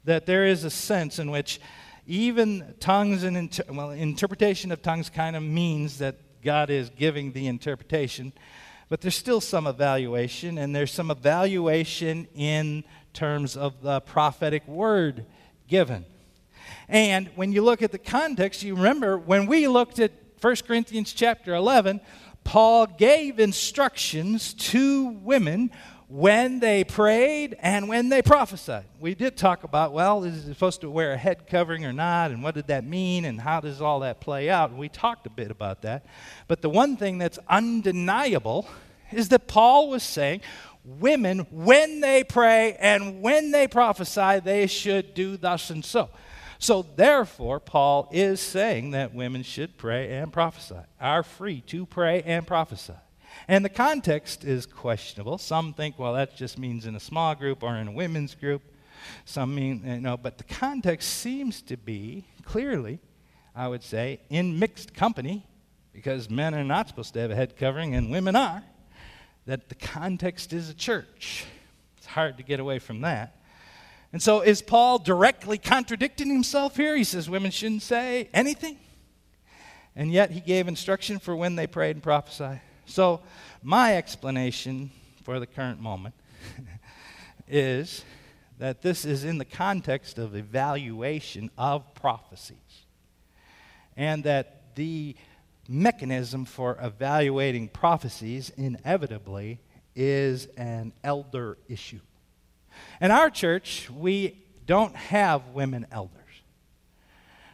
that 0.05 0.27
there 0.27 0.47
is 0.47 0.65
a 0.65 0.71
sense 0.71 1.19
in 1.19 1.31
which 1.31 1.61
even 2.07 2.75
tongues 2.81 3.23
and 3.23 3.37
inter- 3.37 3.65
well, 3.71 3.91
interpretation 3.91 4.71
of 4.71 4.83
tongues 4.83 5.09
kind 5.09 5.35
of 5.35 5.43
means 5.43 5.99
that 5.99 6.17
God 6.43 6.71
is 6.71 6.91
giving 6.91 7.33
the 7.33 7.47
interpretation, 7.47 8.33
but 8.91 9.01
there's 9.01 9.17
still 9.17 9.41
some 9.41 9.67
evaluation, 9.67 10.59
and 10.59 10.77
there's 10.77 10.93
some 10.93 11.11
evaluation 11.11 12.29
in 12.35 12.85
terms 13.15 13.57
of 13.57 13.81
the 13.81 14.01
prophetic 14.01 14.69
word 14.69 15.25
given. 15.69 16.05
And 16.89 17.31
when 17.37 17.53
you 17.53 17.63
look 17.63 17.83
at 17.83 17.93
the 17.93 17.99
context, 17.99 18.63
you 18.63 18.75
remember 18.75 19.17
when 19.17 19.47
we 19.47 19.67
looked 19.69 19.99
at 19.99 20.13
1 20.41 20.57
Corinthians 20.67 21.15
chapter 21.15 21.55
11, 21.55 22.01
Paul 22.43 22.87
gave 22.87 23.41
instructions 23.41 24.53
to 24.55 25.09
women 25.23 25.71
when 26.09 26.61
they 26.61 26.85
prayed 26.85 27.57
and 27.61 27.89
when 27.89 28.11
they 28.11 28.21
prophesied. 28.21 28.85
We 29.01 29.15
did 29.15 29.37
talk 29.39 29.65
about, 29.65 29.93
well, 29.93 30.23
is 30.25 30.47
it 30.47 30.53
supposed 30.53 30.83
to 30.83 30.91
wear 30.91 31.13
a 31.13 31.17
head 31.17 31.47
covering 31.47 31.87
or 31.87 31.93
not, 31.93 32.31
and 32.31 32.43
what 32.43 32.55
did 32.55 32.67
that 32.67 32.85
mean, 32.85 33.25
and 33.25 33.41
how 33.41 33.61
does 33.61 33.81
all 33.81 34.01
that 34.01 34.21
play 34.21 34.51
out? 34.51 34.75
We 34.75 34.91
talked 34.91 35.27
a 35.27 35.31
bit 35.31 35.51
about 35.51 35.83
that. 35.83 36.05
But 36.47 36.61
the 36.61 36.69
one 36.69 36.99
thing 36.99 37.17
that's 37.17 37.39
undeniable 37.49 38.69
is 39.11 39.31
that 39.31 39.49
Paul 39.49 39.89
was 39.89 40.03
saying 40.03 40.43
women, 40.85 41.41
when 41.51 42.01
they 42.01 42.25
pray 42.25 42.77
and 42.79 43.23
when 43.23 43.51
they 43.51 43.67
prophesy, 43.67 44.41
they 44.41 44.67
should 44.67 45.15
do 45.15 45.37
thus 45.37 45.71
and 45.71 45.85
so. 45.85 46.11
So, 46.59 46.87
therefore, 46.97 47.61
Paul 47.61 48.09
is 48.13 48.41
saying 48.41 48.93
that 48.93 49.15
women 49.15 49.43
should 49.43 49.77
pray 49.77 50.17
and 50.17 50.33
prophesy, 50.33 50.81
are 51.01 51.23
free 51.23 51.61
to 51.63 51.85
pray 51.85 52.23
and 52.23 52.47
prophesy. 52.47 52.95
And 53.49 53.65
the 53.65 53.71
context 53.71 54.45
is 54.45 54.65
questionable. 54.65 55.39
Some 55.39 55.75
think, 55.75 55.99
well, 55.99 56.15
that 56.15 56.37
just 56.37 56.59
means 56.59 56.87
in 56.87 56.95
a 56.95 57.01
small 57.01 57.35
group 57.35 57.63
or 57.63 57.77
in 57.77 57.89
a 57.89 57.93
women's 57.93 58.35
group. 58.35 58.63
Some 59.25 59.55
mean, 59.55 59.83
you 59.85 60.01
know, 60.01 60.17
but 60.17 60.39
the 60.39 60.45
context 60.45 61.11
seems 61.11 61.61
to 61.63 61.77
be 61.77 62.25
clearly, 62.45 63.01
I 63.55 63.69
would 63.69 63.83
say, 63.83 64.21
in 64.31 64.59
mixed 64.59 64.95
company, 64.95 65.45
because 65.93 66.31
men 66.31 66.55
are 66.55 66.65
not 66.65 66.89
supposed 66.89 67.13
to 67.15 67.21
have 67.21 67.31
a 67.31 67.35
head 67.35 67.57
covering 67.57 67.95
and 67.95 68.11
women 68.11 68.37
are, 68.37 68.63
that 69.47 69.69
the 69.69 69.75
context 69.75 70.53
is 70.53 70.69
a 70.69 70.75
church. 70.75 71.45
It's 71.99 72.07
hard 72.07 72.39
to 72.39 72.43
get 72.43 72.61
away 72.61 72.79
from 72.79 73.03
that. 73.03 73.37
And 74.13 74.23
so, 74.23 74.41
is 74.43 74.63
Paul 74.63 74.99
directly 74.99 75.59
contradicting 75.59 76.29
himself 76.29 76.77
here? 76.77 76.97
He 76.97 77.05
says 77.05 77.29
women 77.29 77.51
shouldn't 77.51 77.83
say 77.83 78.29
anything. 78.33 78.79
And 79.97 80.13
yet, 80.13 80.31
he 80.31 80.41
gave 80.41 80.69
instruction 80.69 81.19
for 81.19 81.35
when 81.35 81.57
they 81.57 81.67
prayed 81.67 81.97
and 81.97 82.03
prophesied. 82.03 82.61
So, 82.87 83.21
my 83.63 83.97
explanation 83.97 84.91
for 85.25 85.41
the 85.41 85.47
current 85.47 85.81
moment 85.81 86.15
is 87.49 88.05
that 88.59 88.83
this 88.83 89.05
is 89.05 89.25
in 89.25 89.39
the 89.39 89.45
context 89.45 90.19
of 90.19 90.37
evaluation 90.37 91.51
of 91.59 91.95
prophecies. 91.95 92.85
And 93.97 94.25
that 94.25 94.77
the 94.77 95.17
mechanism 95.69 96.45
for 96.45 96.79
evaluating 96.81 97.69
prophecies 97.69 98.51
inevitably 98.57 99.61
is 99.97 100.47
an 100.57 100.93
elder 101.03 101.57
issue. 101.69 102.01
In 103.01 103.11
our 103.11 103.31
church, 103.31 103.89
we 103.91 104.43
don't 104.67 104.95
have 104.97 105.49
women 105.49 105.87
elders. 105.91 106.21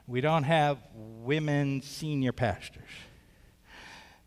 We 0.06 0.20
don't 0.20 0.44
have 0.44 0.78
women 0.94 1.82
senior 1.82 2.32
pastors 2.32 2.88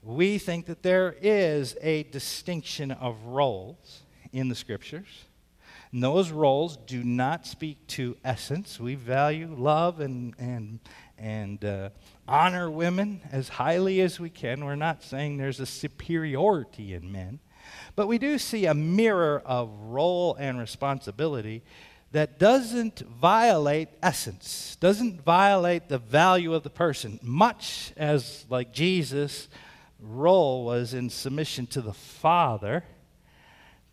we 0.04 0.38
think 0.38 0.66
that 0.66 0.84
there 0.84 1.16
is 1.22 1.78
a 1.82 2.04
distinction 2.04 2.92
of 2.92 3.24
roles 3.26 4.02
in 4.34 4.50
the 4.50 4.56
scriptures. 4.56 5.26
And 5.92 6.04
those 6.04 6.32
roles 6.32 6.78
do 6.88 7.04
not 7.04 7.48
speak 7.48 7.86
to 7.88 8.18
essence. 8.26 8.80
We 8.80 8.96
value, 8.96 9.56
love, 9.58 10.00
and, 10.00 10.34
and, 10.38 10.80
and 11.18 11.64
uh, 11.64 11.90
honor 12.28 12.70
women 12.70 13.22
as 13.32 13.50
highly 13.50 14.02
as 14.02 14.20
we 14.20 14.30
can. 14.30 14.66
We're 14.66 14.76
not 14.76 15.04
saying 15.04 15.38
there's 15.38 15.60
a 15.60 15.66
superiority 15.66 16.94
in 16.94 17.12
men. 17.12 17.40
But 17.96 18.08
we 18.08 18.18
do 18.18 18.38
see 18.38 18.66
a 18.66 18.74
mirror 18.74 19.42
of 19.46 19.70
role 19.70 20.36
and 20.36 20.60
responsibility 20.60 21.64
that 22.12 22.38
doesn't 22.38 23.00
violate 23.00 23.90
essence, 24.02 24.78
doesn't 24.80 25.22
violate 25.22 25.90
the 25.90 25.98
value 25.98 26.54
of 26.54 26.64
the 26.64 26.70
person, 26.70 27.20
much 27.24 27.92
as, 27.98 28.46
like 28.50 28.72
Jesus, 28.72 29.50
role 30.00 30.66
was 30.66 30.94
in 30.94 31.10
submission 31.10 31.66
to 31.68 31.82
the 31.82 31.94
Father. 31.94 32.84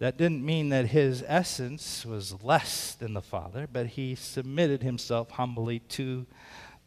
That 0.00 0.18
didn't 0.18 0.44
mean 0.44 0.70
that 0.70 0.86
his 0.86 1.24
essence 1.26 2.04
was 2.04 2.42
less 2.42 2.94
than 2.94 3.14
the 3.14 3.22
Father, 3.22 3.68
but 3.70 3.86
he 3.86 4.14
submitted 4.14 4.82
himself 4.82 5.30
humbly 5.30 5.78
to 5.80 6.26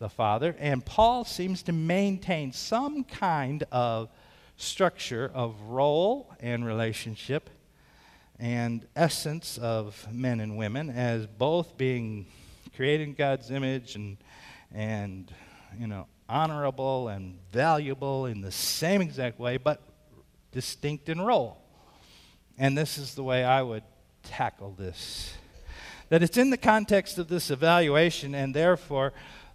the 0.03 0.09
Father. 0.09 0.53
And 0.59 0.85
Paul 0.85 1.23
seems 1.23 1.63
to 1.63 1.71
maintain 1.71 2.51
some 2.51 3.05
kind 3.05 3.63
of 3.71 4.09
structure 4.57 5.31
of 5.33 5.59
role 5.61 6.29
and 6.41 6.65
relationship 6.65 7.49
and 8.37 8.85
essence 8.97 9.57
of 9.57 10.05
men 10.11 10.41
and 10.41 10.57
women 10.57 10.89
as 10.89 11.25
both 11.25 11.77
being 11.77 12.25
created 12.75 13.07
in 13.07 13.13
God's 13.13 13.49
image 13.49 13.95
and, 13.95 14.17
and 14.73 15.33
you 15.79 15.87
know, 15.87 16.07
honorable 16.27 17.07
and 17.07 17.39
valuable 17.53 18.25
in 18.25 18.41
the 18.41 18.51
same 18.51 19.01
exact 19.01 19.39
way, 19.39 19.55
but 19.55 19.81
distinct 20.51 21.07
in 21.07 21.21
role. 21.21 21.61
And 22.57 22.77
this 22.77 22.97
is 22.97 23.15
the 23.15 23.23
way 23.23 23.45
I 23.45 23.61
would 23.61 23.83
tackle 24.23 24.73
this. 24.77 25.33
That 26.09 26.21
it's 26.21 26.37
in 26.37 26.49
the 26.49 26.57
context 26.57 27.17
of 27.17 27.29
this 27.29 27.49
evaluation, 27.49 28.35
and 28.35 28.53
therefore, 28.53 29.13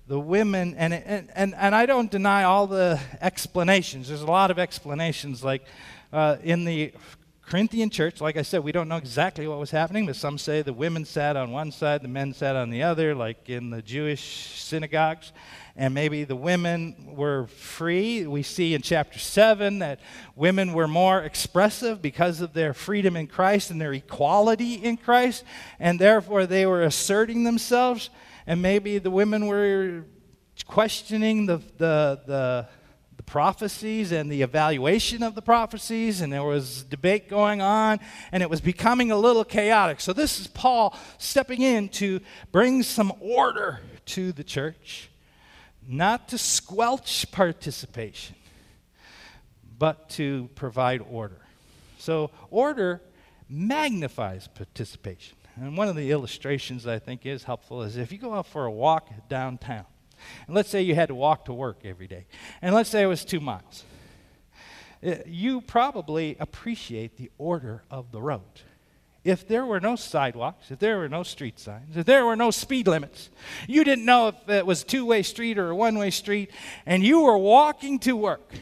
the 0.09 0.19
women, 0.19 0.75
and, 0.79 0.95
and, 0.95 1.29
and, 1.35 1.55
and 1.55 1.75
I 1.75 1.85
don't 1.85 2.11
deny 2.11 2.45
all 2.45 2.67
the 2.67 2.99
explanations. 3.21 4.09
There's 4.09 4.23
a 4.23 4.27
lot 4.27 4.51
of 4.51 4.59
explanations, 4.59 5.45
like 5.45 5.67
uh, 6.13 6.37
in 6.43 6.65
the 6.65 6.93
Corinthian 7.43 7.91
church, 7.91 8.21
like 8.21 8.39
I 8.39 8.43
said, 8.43 8.65
we 8.65 8.73
don't 8.73 8.89
know 8.89 8.97
exactly 8.97 9.47
what 9.47 9.59
was 9.59 9.71
happening, 9.71 10.07
but 10.07 10.17
some 10.17 10.39
say 10.39 10.63
the 10.63 10.73
women 10.73 11.05
sat 11.05 11.37
on 11.37 11.51
one 11.51 11.71
side, 11.71 12.03
the 12.03 12.09
men 12.09 12.33
sat 12.33 12.57
on 12.57 12.71
the 12.71 12.83
other, 12.83 13.15
like 13.15 13.49
in 13.49 13.71
the 13.71 13.83
Jewish 13.83 14.55
synagogues 14.61 15.33
and 15.79 15.95
maybe 15.95 16.25
the 16.25 16.35
women 16.35 16.97
were 17.15 17.47
free. 17.47 18.27
We 18.27 18.43
see 18.43 18.75
in 18.75 18.83
chapter 18.83 19.21
7 19.21 19.79
that 19.79 20.01
women 20.35 20.73
were 20.73 20.89
more 20.89 21.21
expressive 21.21 22.03
because 22.03 22.41
of 22.41 22.53
their 22.53 22.75
freedom 22.75 23.17
in 23.17 23.29
Christ 23.29 23.71
and 23.71 23.81
their 23.81 23.93
equality 23.93 24.75
in 24.75 24.97
Christ, 24.97 25.45
and 25.79 26.01
therefore 26.01 26.47
they 26.47 26.67
were 26.67 26.83
asserting 26.83 27.45
themselves. 27.45 28.11
And 28.49 28.63
maybe 28.63 28.97
the 28.97 29.11
women 29.11 29.47
were 29.47 30.05
questioning 30.67 31.45
the, 31.45 31.59
the, 31.77 32.23
the, 32.27 32.69
the 33.19 33.23
prophecies 33.23 34.11
and 34.11 34.33
the 34.33 34.41
evaluation 34.41 35.23
of 35.23 35.35
the 35.35 35.43
prophecies, 35.43 36.23
and 36.23 36.33
there 36.33 36.43
was 36.43 36.83
debate 36.85 37.29
going 37.29 37.61
on, 37.61 38.01
and 38.33 38.43
it 38.43 38.49
was 38.49 38.63
becoming 38.63 39.11
a 39.11 39.19
little 39.19 39.45
chaotic. 39.45 40.01
So, 40.01 40.15
this 40.15 40.41
is 40.41 40.47
Paul 40.47 40.97
stepping 41.19 41.61
in 41.61 41.91
to 41.91 42.21
bring 42.51 42.83
some 42.83 43.13
order 43.21 43.81
to 44.07 44.33
the 44.33 44.45
church 44.45 45.11
not 45.87 46.29
to 46.29 46.39
squelch 46.39 47.31
participation, 47.31 48.35
but 49.79 50.09
to 50.11 50.49
provide 50.55 51.03
order. 51.11 51.43
So, 51.99 52.31
order 52.51 53.03
magnifies 53.47 54.49
participation. 54.49 55.38
And 55.61 55.77
one 55.77 55.89
of 55.89 55.97
the 55.97 56.13
illustrations 56.13 56.87
I 56.87 57.01
think 57.01 57.27
is 57.27 57.45
helpful 57.45 57.83
is 57.83 57.97
if 57.97 58.13
you 58.13 58.19
go 58.19 58.35
out 58.35 58.47
for 58.47 58.67
a 58.67 58.71
walk 58.71 59.09
downtown, 59.29 59.87
and 60.47 60.55
let's 60.55 60.69
say 60.69 60.83
you 60.83 60.95
had 60.95 61.09
to 61.09 61.15
walk 61.15 61.47
to 61.47 61.53
work 61.53 61.81
every 61.85 62.07
day, 62.07 62.27
and 62.63 62.75
let's 62.75 62.91
say 62.91 63.03
it 63.03 63.07
was 63.07 63.25
two 63.25 63.41
miles, 63.41 63.85
eh, 65.03 65.19
you 65.27 65.61
probably 65.61 66.37
appreciate 66.39 67.17
the 67.17 67.31
order 67.39 67.83
of 67.91 68.13
the 68.13 68.23
road. 68.23 68.63
If 69.25 69.49
there 69.49 69.67
were 69.67 69.81
no 69.81 69.97
sidewalks, 69.97 70.71
if 70.71 70.79
there 70.79 70.99
were 70.99 71.09
no 71.09 71.25
street 71.25 71.59
signs, 71.59 71.97
if 71.97 72.07
there 72.07 72.25
were 72.25 72.37
no 72.37 72.53
speed 72.53 72.87
limits, 72.87 73.29
you 73.67 73.83
didn't 73.83 74.05
know 74.05 74.29
if 74.29 74.49
it 74.49 74.65
was 74.65 74.83
a 74.83 74.87
two 74.87 75.05
way 75.05 75.23
street 75.23 75.59
or 75.59 75.71
a 75.71 75.77
one 75.77 75.99
way 75.99 76.11
street, 76.11 76.53
and 76.87 77.03
you 77.03 77.23
were 77.23 77.37
walking 77.37 77.99
to 78.01 78.15
work, 78.15 78.53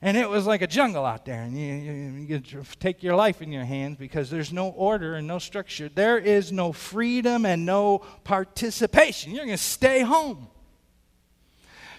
and 0.00 0.16
it 0.16 0.28
was 0.28 0.46
like 0.46 0.62
a 0.62 0.66
jungle 0.66 1.04
out 1.04 1.24
there, 1.24 1.42
and 1.42 1.58
you, 1.58 1.74
you, 1.74 2.38
you 2.38 2.64
take 2.78 3.02
your 3.02 3.16
life 3.16 3.42
in 3.42 3.50
your 3.50 3.64
hands 3.64 3.96
because 3.98 4.30
there's 4.30 4.52
no 4.52 4.68
order 4.68 5.14
and 5.14 5.26
no 5.26 5.38
structure. 5.38 5.88
There 5.88 6.18
is 6.18 6.52
no 6.52 6.72
freedom 6.72 7.44
and 7.44 7.66
no 7.66 8.00
participation. 8.22 9.32
You're 9.32 9.44
going 9.44 9.56
to 9.56 9.62
stay 9.62 10.00
home. 10.02 10.48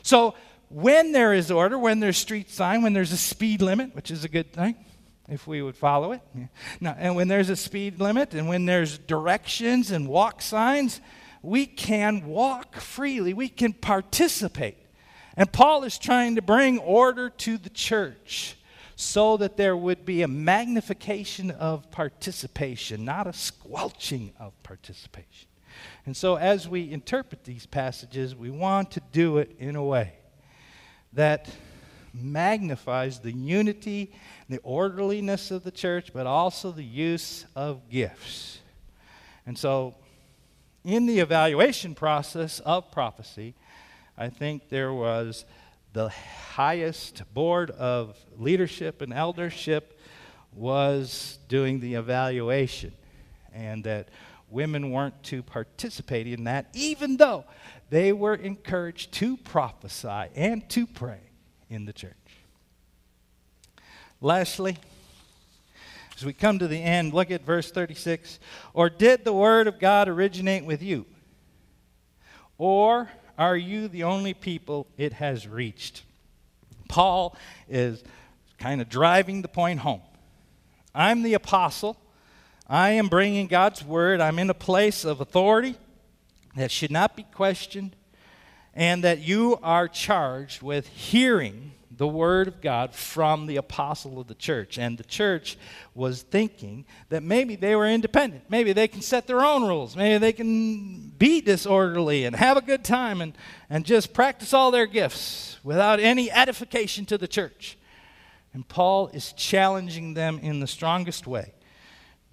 So, 0.02 0.36
when 0.70 1.12
there 1.12 1.34
is 1.34 1.52
order, 1.52 1.78
when 1.78 2.00
there's 2.00 2.18
street 2.18 2.50
sign, 2.50 2.84
when 2.84 2.94
there's 2.94 3.12
a 3.12 3.18
speed 3.18 3.62
limit, 3.62 3.96
which 3.96 4.12
is 4.12 4.24
a 4.24 4.30
good 4.30 4.54
thing, 4.54 4.76
if 5.28 5.48
we 5.48 5.62
would 5.62 5.76
follow 5.76 6.12
it. 6.12 6.22
Now, 6.80 6.96
and 6.98 7.16
when 7.16 7.28
there's 7.28 7.50
a 7.50 7.56
speed 7.56 8.00
limit 8.00 8.34
and 8.34 8.48
when 8.48 8.66
there's 8.66 8.98
directions 8.98 9.92
and 9.92 10.08
walk 10.08 10.42
signs, 10.42 11.02
we 11.42 11.66
can 11.66 12.26
walk 12.26 12.76
freely, 12.76 13.34
we 13.34 13.50
can 13.50 13.74
participate. 13.74 14.78
And 15.40 15.50
Paul 15.50 15.86
is 15.86 15.98
trying 15.98 16.36
to 16.36 16.42
bring 16.42 16.80
order 16.80 17.30
to 17.30 17.58
the 17.58 17.70
church 17.70 18.58
so 18.98 19.38
that 19.38 19.56
there 19.56 19.78
would 19.78 20.06
be 20.06 20.22
a 20.22 20.28
magnification 20.28 21.50
of 21.50 21.90
participation, 21.92 23.06
not 23.06 23.26
a 23.26 23.32
squelching 23.32 24.34
of 24.38 24.52
participation. 24.64 25.48
And 26.06 26.18
so, 26.18 26.36
as 26.36 26.68
we 26.68 26.92
interpret 26.92 27.46
these 27.46 27.66
passages, 27.66 28.36
we 28.36 28.50
want 28.50 28.92
to 28.92 29.02
do 29.14 29.38
it 29.38 29.56
in 29.60 29.78
a 29.78 29.84
way 29.84 30.12
that 31.14 31.50
magnifies 32.14 33.20
the 33.20 33.32
unity, 33.32 34.12
the 34.50 34.58
orderliness 34.58 35.52
of 35.52 35.64
the 35.64 35.72
church, 35.72 36.12
but 36.12 36.28
also 36.28 36.74
the 36.74 36.84
use 36.84 37.46
of 37.56 37.90
gifts. 37.90 38.60
And 39.46 39.58
so, 39.58 39.96
in 40.84 41.06
the 41.06 41.20
evaluation 41.20 41.96
process 41.96 42.60
of 42.60 42.92
prophecy, 42.92 43.56
I 44.22 44.28
think 44.28 44.68
there 44.68 44.92
was 44.92 45.46
the 45.94 46.10
highest 46.10 47.24
board 47.34 47.72
of 47.72 48.18
leadership 48.38 49.02
and 49.02 49.14
eldership 49.14 49.98
was 50.54 51.40
doing 51.48 51.80
the 51.80 51.94
evaluation, 51.94 52.92
and 53.54 53.82
that 53.86 54.10
women 54.50 54.92
weren't 54.92 55.24
to 55.24 55.42
participate 55.42 56.28
in 56.28 56.44
that, 56.44 56.68
even 56.74 57.16
though 57.16 57.46
they 57.90 58.12
were 58.12 58.36
encouraged 58.36 59.14
to 59.14 59.38
prophesy 59.38 60.26
and 60.36 60.68
to 60.70 60.86
pray 60.86 61.22
in 61.70 61.86
the 61.86 61.94
church. 61.94 62.14
Lastly, 64.20 64.78
as 66.18 66.26
we 66.26 66.34
come 66.34 66.60
to 66.60 66.68
the 66.68 66.84
end, 66.84 67.14
look 67.14 67.32
at 67.32 67.46
verse 67.46 67.72
36. 67.72 68.40
Or 68.74 68.90
did 68.90 69.24
the 69.24 69.32
word 69.32 69.68
of 69.68 69.80
God 69.80 70.10
originate 70.10 70.66
with 70.66 70.84
you? 70.84 71.06
Or 72.58 73.10
are 73.40 73.56
you 73.56 73.88
the 73.88 74.04
only 74.04 74.34
people 74.34 74.86
it 74.98 75.14
has 75.14 75.48
reached? 75.48 76.04
Paul 76.90 77.38
is 77.70 78.04
kind 78.58 78.82
of 78.82 78.90
driving 78.90 79.42
the 79.42 79.48
point 79.48 79.80
home. 79.80 80.02
I'm 80.94 81.24
the 81.24 81.36
apostle. 81.36 81.98
I 82.68 82.90
am 82.92 83.08
bringing 83.08 83.48
God's 83.48 83.84
word. 83.84 84.20
I'm 84.20 84.40
in 84.40 84.50
a 84.50 84.54
place 84.54 85.06
of 85.06 85.22
authority 85.22 85.76
that 86.58 86.70
should 86.70 86.92
not 86.92 87.16
be 87.16 87.24
questioned, 87.24 87.96
and 88.74 89.04
that 89.06 89.20
you 89.20 89.58
are 89.64 89.88
charged 89.88 90.62
with 90.62 90.88
hearing 90.88 91.72
the 92.00 92.08
word 92.08 92.48
of 92.48 92.62
God 92.62 92.96
from 92.96 93.46
the 93.46 93.58
apostle 93.58 94.22
of 94.22 94.28
the 94.28 94.34
church. 94.34 94.78
And 94.78 94.98
the 94.98 95.04
church 95.04 95.58
was 95.94 96.22
thinking 96.22 96.86
that 97.10 97.24
maybe 97.24 97.58
they 97.58 97.76
were 97.76 97.86
independent. 97.86 98.46
Maybe 98.48 98.72
they 98.72 98.88
can 98.88 99.02
set 99.02 99.28
their 99.28 99.42
own 99.42 99.68
rules. 99.68 99.98
Maybe 99.98 100.18
they 100.18 100.32
can 100.32 101.10
be 101.10 101.42
disorderly 101.42 102.24
and 102.24 102.38
have 102.38 102.56
a 102.56 102.62
good 102.62 102.86
time 102.86 103.20
and, 103.20 103.38
and 103.70 103.84
just 103.84 104.14
practice 104.14 104.54
all 104.54 104.72
their 104.72 104.86
gifts 104.86 105.60
without 105.62 106.00
any 106.00 106.32
edification 106.32 107.06
to 107.08 107.18
the 107.18 107.28
church. 107.28 107.78
And 108.54 108.66
Paul 108.66 109.10
is 109.10 109.34
challenging 109.34 110.14
them 110.14 110.40
in 110.40 110.62
the 110.62 110.68
strongest 110.68 111.28
way. 111.28 111.52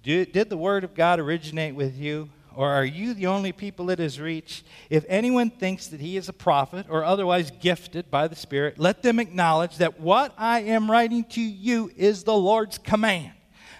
Did, 0.01 0.31
did 0.31 0.49
the 0.49 0.57
word 0.57 0.85
of 0.85 0.95
God 0.95 1.19
originate 1.19 1.75
with 1.75 1.97
you? 1.97 2.29
Or 2.57 2.71
are 2.71 2.83
you 2.83 3.13
the 3.13 3.27
only 3.27 3.51
people 3.51 3.91
it 3.91 3.99
has 3.99 4.19
reached? 4.19 4.65
If 4.89 5.05
anyone 5.07 5.51
thinks 5.51 5.85
that 5.87 6.01
he 6.01 6.17
is 6.17 6.27
a 6.27 6.33
prophet 6.33 6.87
or 6.89 7.03
otherwise 7.03 7.51
gifted 7.51 8.09
by 8.09 8.27
the 8.27 8.35
Spirit, 8.35 8.79
let 8.79 9.03
them 9.03 9.19
acknowledge 9.19 9.77
that 9.77 9.99
what 9.99 10.33
I 10.39 10.61
am 10.61 10.89
writing 10.89 11.23
to 11.25 11.39
you 11.41 11.91
is 11.95 12.23
the 12.23 12.35
Lord's 12.35 12.79
command. 12.79 13.33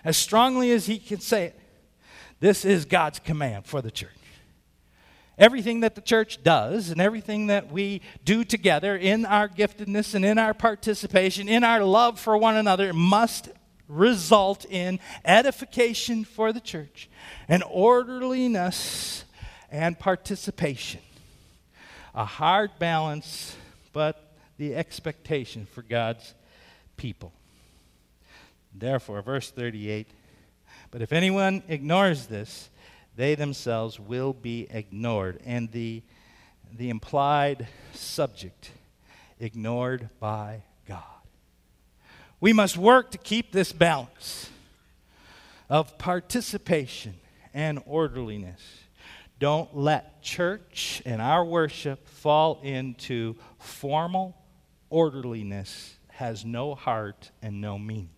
As 0.05 0.15
strongly 0.15 0.69
as 0.71 0.85
he 0.85 0.99
can 0.99 1.19
say 1.19 1.45
it, 1.45 1.59
this 2.39 2.65
is 2.65 2.85
God's 2.85 3.17
command 3.17 3.65
for 3.65 3.81
the 3.81 3.89
church. 3.89 4.11
Everything 5.39 5.79
that 5.79 5.95
the 5.95 6.01
church 6.01 6.43
does 6.43 6.91
and 6.91 7.01
everything 7.01 7.47
that 7.47 7.71
we 7.71 8.01
do 8.25 8.43
together 8.43 8.95
in 8.95 9.25
our 9.25 9.49
giftedness 9.49 10.13
and 10.13 10.23
in 10.23 10.37
our 10.37 10.53
participation, 10.53 11.49
in 11.49 11.63
our 11.63 11.83
love 11.83 12.19
for 12.19 12.37
one 12.37 12.55
another, 12.55 12.93
must 12.93 13.49
result 13.87 14.65
in 14.65 14.99
edification 15.23 16.23
for 16.23 16.51
the 16.51 16.59
church 16.59 17.09
and 17.47 17.63
orderliness 17.69 19.23
and 19.71 19.97
participation. 19.97 21.01
A 22.13 22.25
hard 22.25 22.71
balance, 22.79 23.55
but 23.93 24.33
the 24.57 24.75
expectation 24.75 25.65
for 25.65 25.81
God's 25.81 26.33
people. 26.97 27.31
Therefore, 28.73 29.21
verse 29.21 29.51
38 29.51 30.07
But 30.91 31.01
if 31.01 31.13
anyone 31.13 31.63
ignores 31.67 32.27
this, 32.27 32.69
they 33.15 33.35
themselves 33.35 33.99
will 33.99 34.33
be 34.33 34.67
ignored. 34.69 35.39
And 35.45 35.71
the, 35.71 36.03
the 36.75 36.89
implied 36.89 37.67
subject, 37.93 38.71
ignored 39.39 40.09
by. 40.19 40.63
We 42.39 42.53
must 42.53 42.77
work 42.77 43.11
to 43.11 43.17
keep 43.17 43.51
this 43.51 43.71
balance 43.71 44.49
of 45.69 45.97
participation 45.97 47.15
and 47.53 47.81
orderliness. 47.85 48.61
Don't 49.39 49.75
let 49.75 50.21
church 50.21 51.01
and 51.05 51.21
our 51.21 51.43
worship 51.43 52.07
fall 52.07 52.59
into 52.63 53.35
formal 53.59 54.35
orderliness 54.89 55.95
has 56.09 56.45
no 56.45 56.75
heart 56.75 57.31
and 57.41 57.61
no 57.61 57.77
meaning. 57.77 58.09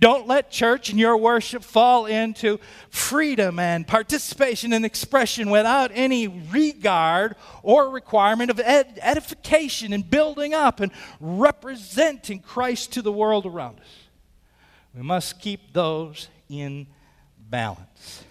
Don't 0.00 0.26
let 0.26 0.50
church 0.50 0.90
and 0.90 0.98
your 0.98 1.16
worship 1.16 1.62
fall 1.62 2.06
into 2.06 2.58
freedom 2.90 3.58
and 3.58 3.86
participation 3.86 4.72
and 4.72 4.84
expression 4.84 5.50
without 5.50 5.90
any 5.94 6.28
regard 6.28 7.36
or 7.62 7.88
requirement 7.90 8.50
of 8.50 8.60
ed- 8.60 8.98
edification 9.02 9.92
and 9.92 10.08
building 10.08 10.52
up 10.54 10.80
and 10.80 10.92
representing 11.20 12.40
Christ 12.40 12.92
to 12.92 13.02
the 13.02 13.12
world 13.12 13.46
around 13.46 13.80
us. 13.80 13.86
We 14.94 15.02
must 15.02 15.40
keep 15.40 15.72
those 15.72 16.28
in 16.48 16.86
balance. 17.38 18.24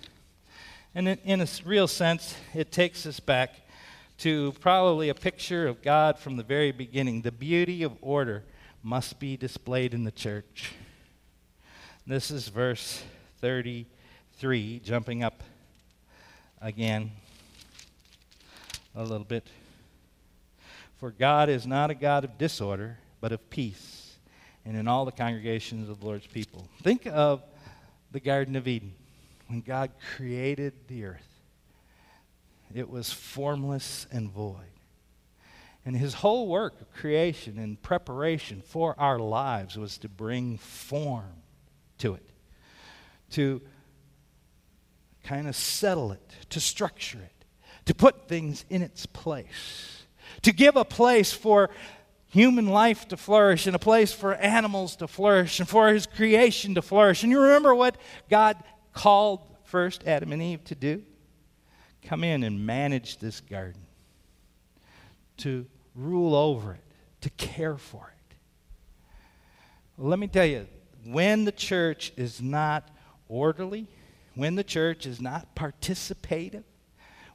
And 0.94 1.08
in, 1.10 1.18
in 1.26 1.42
a 1.42 1.48
real 1.66 1.88
sense, 1.88 2.36
it 2.54 2.72
takes 2.72 3.06
us 3.06 3.20
back 3.20 3.54
to 4.20 4.54
probably 4.62 5.10
a 5.10 5.16
picture 5.16 5.68
of 5.68 5.82
God 5.82 6.18
from 6.18 6.38
the 6.38 6.44
very 6.44 6.72
beginning. 6.72 7.22
The 7.22 7.32
beauty 7.32 7.84
of 7.84 7.94
order 8.02 8.44
must 8.82 9.20
be 9.20 9.36
displayed 9.36 9.94
in 9.94 10.04
the 10.06 10.12
church. 10.12 10.72
This 12.08 12.30
is 12.30 12.50
verse 12.50 13.02
33, 13.42 14.80
jumping 14.84 15.24
up 15.24 15.42
again 16.62 17.10
a 18.94 19.02
little 19.02 19.26
bit. 19.26 19.48
For 20.98 21.10
God 21.10 21.50
is 21.50 21.66
not 21.66 21.90
a 21.90 21.96
God 21.96 22.24
of 22.24 22.38
disorder, 22.38 23.00
but 23.22 23.32
of 23.32 23.50
peace, 23.50 24.18
and 24.66 24.78
in 24.78 24.88
all 24.88 25.06
the 25.06 25.12
congregations 25.12 25.90
of 25.90 26.00
the 26.00 26.06
Lord's 26.06 26.28
people. 26.28 26.68
Think 26.84 27.08
of 27.08 27.42
the 28.12 28.20
Garden 28.20 28.56
of 28.56 28.68
Eden 28.68 28.94
when 29.48 29.62
God 29.62 29.90
created 30.16 30.74
the 30.88 31.06
earth. 31.06 31.42
It 32.72 32.88
was 32.88 33.12
formless 33.12 34.06
and 34.12 34.30
void. 34.30 34.60
And 35.84 35.98
his 35.98 36.14
whole 36.14 36.50
work 36.50 36.80
of 36.82 36.94
creation 36.94 37.58
and 37.58 37.82
preparation 37.82 38.62
for 38.62 38.94
our 39.00 39.18
lives 39.18 39.76
was 39.76 39.98
to 39.98 40.08
bring 40.08 40.60
form 40.60 41.42
to 42.00 42.14
it, 42.16 42.30
to 43.32 43.62
kind 45.24 45.48
of 45.48 45.56
settle 45.56 46.12
it, 46.12 46.36
to 46.50 46.60
structure 46.60 47.20
it, 47.20 47.46
to 47.86 47.94
put 47.94 48.28
things 48.28 48.66
in 48.70 48.82
its 48.82 49.06
place, 49.06 50.04
to 50.42 50.52
give 50.52 50.76
a 50.76 50.86
place 50.86 51.34
for 51.34 51.70
human 52.28 52.68
life 52.68 53.08
to 53.08 53.18
flourish 53.18 53.66
and 53.66 53.76
a 53.76 53.80
place 53.80 54.12
for 54.12 54.36
animals 54.36 54.98
to 54.98 55.08
flourish 55.08 55.60
and 55.60 55.70
for 55.70 55.88
his 55.88 56.06
creation 56.06 56.76
to 56.76 56.82
flourish. 56.82 57.24
And 57.24 57.32
you 57.32 57.40
remember 57.40 57.74
what 57.74 57.96
God 58.30 58.58
called 58.94 59.40
first 59.64 60.06
Adam 60.06 60.34
and 60.34 60.42
Eve 60.42 60.64
to 60.66 60.76
do? 60.76 61.02
Come 62.04 62.24
in 62.24 62.44
and 62.44 62.66
manage 62.66 63.18
this 63.18 63.40
garden, 63.40 63.82
to 65.38 65.66
rule 65.96 66.36
over 66.36 66.74
it, 66.74 66.84
to 67.22 67.30
care 67.32 67.78
for 67.78 68.14
it. 68.30 68.36
Let 69.98 70.20
me 70.20 70.28
tell 70.28 70.46
you, 70.46 70.68
when 71.06 71.46
the 71.46 71.52
church 71.52 72.12
is 72.18 72.42
not 72.42 72.90
orderly, 73.28 73.88
when 74.34 74.56
the 74.56 74.64
church 74.64 75.06
is 75.06 75.22
not 75.22 75.56
participative, 75.56 76.64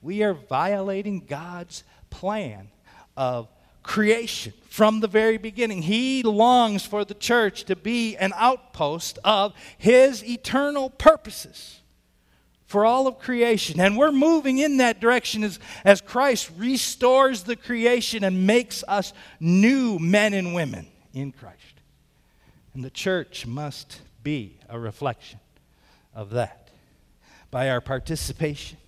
we 0.02 0.22
are 0.22 0.34
violating 0.34 1.20
God's 1.20 1.84
plan 2.10 2.68
of 3.16 3.48
creation 3.82 4.52
from 4.68 5.00
the 5.00 5.08
very 5.08 5.38
beginning. 5.38 5.82
He 5.82 6.22
longs 6.22 6.84
for 6.84 7.04
the 7.04 7.14
church 7.14 7.64
to 7.64 7.76
be 7.76 8.16
an 8.16 8.32
outpost 8.36 9.18
of 9.24 9.54
His 9.78 10.24
eternal 10.24 10.90
purposes 10.90 11.80
for 12.66 12.84
all 12.84 13.06
of 13.06 13.18
creation. 13.18 13.80
And 13.80 13.96
we're 13.96 14.12
moving 14.12 14.58
in 14.58 14.76
that 14.76 15.00
direction 15.00 15.42
as, 15.42 15.58
as 15.84 16.00
Christ 16.00 16.50
restores 16.56 17.42
the 17.42 17.56
creation 17.56 18.22
and 18.22 18.46
makes 18.46 18.84
us 18.86 19.12
new 19.40 19.98
men 19.98 20.34
and 20.34 20.54
women 20.54 20.86
in 21.12 21.32
Christ. 21.32 21.79
And 22.74 22.84
the 22.84 22.90
church 22.90 23.46
must 23.46 24.00
be 24.22 24.58
a 24.68 24.78
reflection 24.78 25.40
of 26.14 26.30
that 26.30 26.68
by 27.50 27.68
our 27.68 27.80
participation 27.80 28.78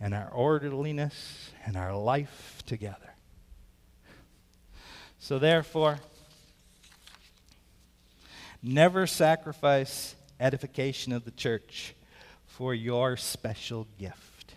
and 0.00 0.12
our 0.12 0.28
orderliness 0.28 1.50
and 1.64 1.76
our 1.76 1.96
life 1.96 2.62
together. 2.66 3.14
So, 5.18 5.38
therefore, 5.38 6.00
never 8.62 9.06
sacrifice 9.06 10.14
edification 10.38 11.12
of 11.12 11.24
the 11.24 11.30
church 11.30 11.94
for 12.46 12.74
your 12.74 13.16
special 13.16 13.86
gift. 13.98 14.54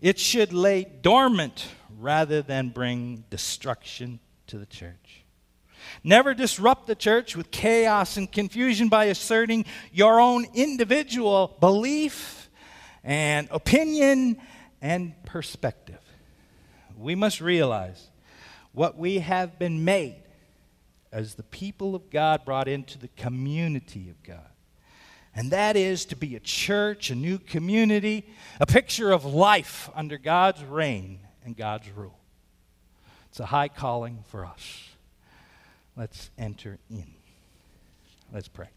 It 0.00 0.18
should 0.18 0.54
lay 0.54 0.84
dormant 0.84 1.68
rather 1.98 2.40
than 2.40 2.70
bring 2.70 3.24
destruction 3.28 4.20
to 4.46 4.58
the 4.58 4.66
church. 4.66 5.24
Never 6.02 6.34
disrupt 6.34 6.86
the 6.86 6.94
church 6.94 7.36
with 7.36 7.50
chaos 7.50 8.16
and 8.16 8.30
confusion 8.30 8.88
by 8.88 9.06
asserting 9.06 9.64
your 9.92 10.20
own 10.20 10.46
individual 10.54 11.56
belief 11.60 12.48
and 13.04 13.48
opinion 13.50 14.40
and 14.80 15.14
perspective. 15.24 16.00
We 16.96 17.14
must 17.14 17.40
realize 17.40 18.08
what 18.72 18.96
we 18.96 19.18
have 19.18 19.58
been 19.58 19.84
made 19.84 20.22
as 21.12 21.34
the 21.34 21.42
people 21.42 21.94
of 21.94 22.10
God 22.10 22.44
brought 22.44 22.68
into 22.68 22.98
the 22.98 23.08
community 23.08 24.10
of 24.10 24.22
God. 24.22 24.46
And 25.34 25.50
that 25.52 25.76
is 25.76 26.04
to 26.06 26.16
be 26.16 26.36
a 26.36 26.40
church, 26.40 27.10
a 27.10 27.14
new 27.14 27.38
community, 27.38 28.26
a 28.60 28.66
picture 28.66 29.12
of 29.12 29.24
life 29.24 29.88
under 29.94 30.18
God's 30.18 30.62
reign 30.64 31.20
and 31.44 31.56
God's 31.56 31.88
rule. 31.90 32.18
It's 33.28 33.40
a 33.40 33.46
high 33.46 33.68
calling 33.68 34.24
for 34.28 34.44
us. 34.44 34.89
Let's 35.96 36.30
enter 36.38 36.78
in. 36.88 37.14
Let's 38.32 38.48
pray. 38.48 38.68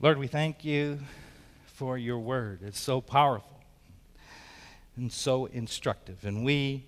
Lord, 0.00 0.18
we 0.18 0.26
thank 0.26 0.64
you 0.64 1.00
for 1.66 1.98
your 1.98 2.18
word. 2.18 2.60
It's 2.62 2.80
so 2.80 3.00
powerful 3.00 3.60
and 4.96 5.12
so 5.12 5.46
instructive. 5.46 6.24
And 6.24 6.44
we 6.44 6.86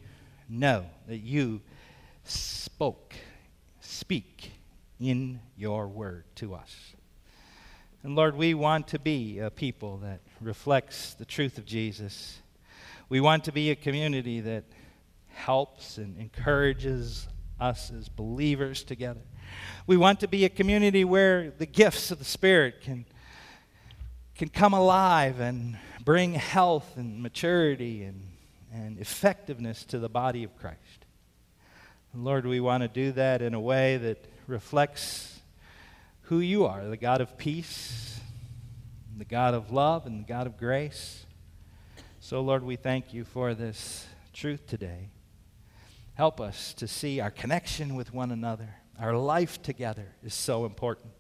know 0.49 0.87
that 1.07 1.19
you 1.19 1.61
spoke, 2.25 3.15
speak 3.81 4.53
in 4.99 5.41
your 5.57 5.89
word 5.89 6.25
to 6.37 6.55
us. 6.55 6.95
And 8.03 8.17
Lord, 8.17 8.35
we 8.35 8.55
want 8.55 8.89
to 8.89 8.99
be 8.99 9.39
a 9.39 9.51
people 9.51 9.99
that 9.99 10.21
reflects 10.41 11.15
the 11.15 11.25
truth 11.25 11.59
of 11.59 11.67
Jesus. 11.67 12.39
We 13.09 13.21
want 13.21 13.45
to 13.45 13.53
be 13.53 13.71
a 13.71 13.77
community 13.77 14.41
that 14.41 14.65
helps 15.35 15.99
and 15.99 16.19
encourages 16.19 17.29
us 17.61 17.91
as 17.91 18.09
believers 18.09 18.83
together. 18.83 19.21
We 19.87 19.97
want 19.97 20.21
to 20.21 20.29
be 20.29 20.45
a 20.45 20.49
community 20.49 21.05
where 21.05 21.51
the 21.51 21.67
gifts 21.67 22.11
of 22.11 22.19
the 22.19 22.25
Spirit 22.25 22.81
can, 22.83 23.05
can 24.35 24.49
come 24.49 24.73
alive 24.73 25.41
and 25.41 25.79
bring 26.05 26.35
health 26.35 26.97
and 26.97 27.23
maturity 27.23 28.05
and, 28.05 28.23
and 28.73 28.99
effectiveness 28.99 29.85
to 29.85 29.99
the 29.99 30.09
body 30.09 30.45
of 30.45 30.57
Christ. 30.57 31.07
And 32.13 32.25
Lord, 32.25 32.47
we 32.47 32.61
want 32.61 32.83
to 32.83 32.89
do 32.89 33.13
that 33.13 33.43
in 33.43 33.55
a 33.55 33.61
way 33.61 33.97
that 33.99 34.25
reflects 34.47 35.41
who 36.23 36.39
you 36.39 36.65
are 36.65 36.85
the 36.87 36.97
God 36.97 37.21
of 37.21 37.37
peace, 37.37 38.21
the 39.19 39.25
God 39.25 39.53
of 39.53 39.73
love, 39.73 40.07
and 40.07 40.25
the 40.25 40.29
God 40.29 40.47
of 40.47 40.57
grace. 40.57 41.27
So, 42.21 42.41
Lord, 42.41 42.63
we 42.63 42.77
thank 42.77 43.13
you 43.13 43.25
for 43.25 43.55
this 43.55 44.07
truth 44.33 44.67
today. 44.67 45.09
Help 46.21 46.39
us 46.39 46.75
to 46.75 46.87
see 46.87 47.19
our 47.19 47.31
connection 47.31 47.95
with 47.95 48.13
one 48.13 48.31
another. 48.31 48.75
Our 49.01 49.17
life 49.17 49.63
together 49.63 50.05
is 50.23 50.35
so 50.35 50.67
important. 50.67 51.15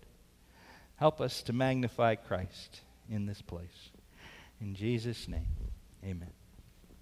Help 0.96 1.22
us 1.22 1.42
to 1.44 1.54
magnify 1.54 2.16
Christ 2.16 2.82
in 3.08 3.24
this 3.24 3.40
place. 3.40 3.92
In 4.60 4.74
Jesus' 4.74 5.26
name, 5.26 5.46
amen. 6.04 6.32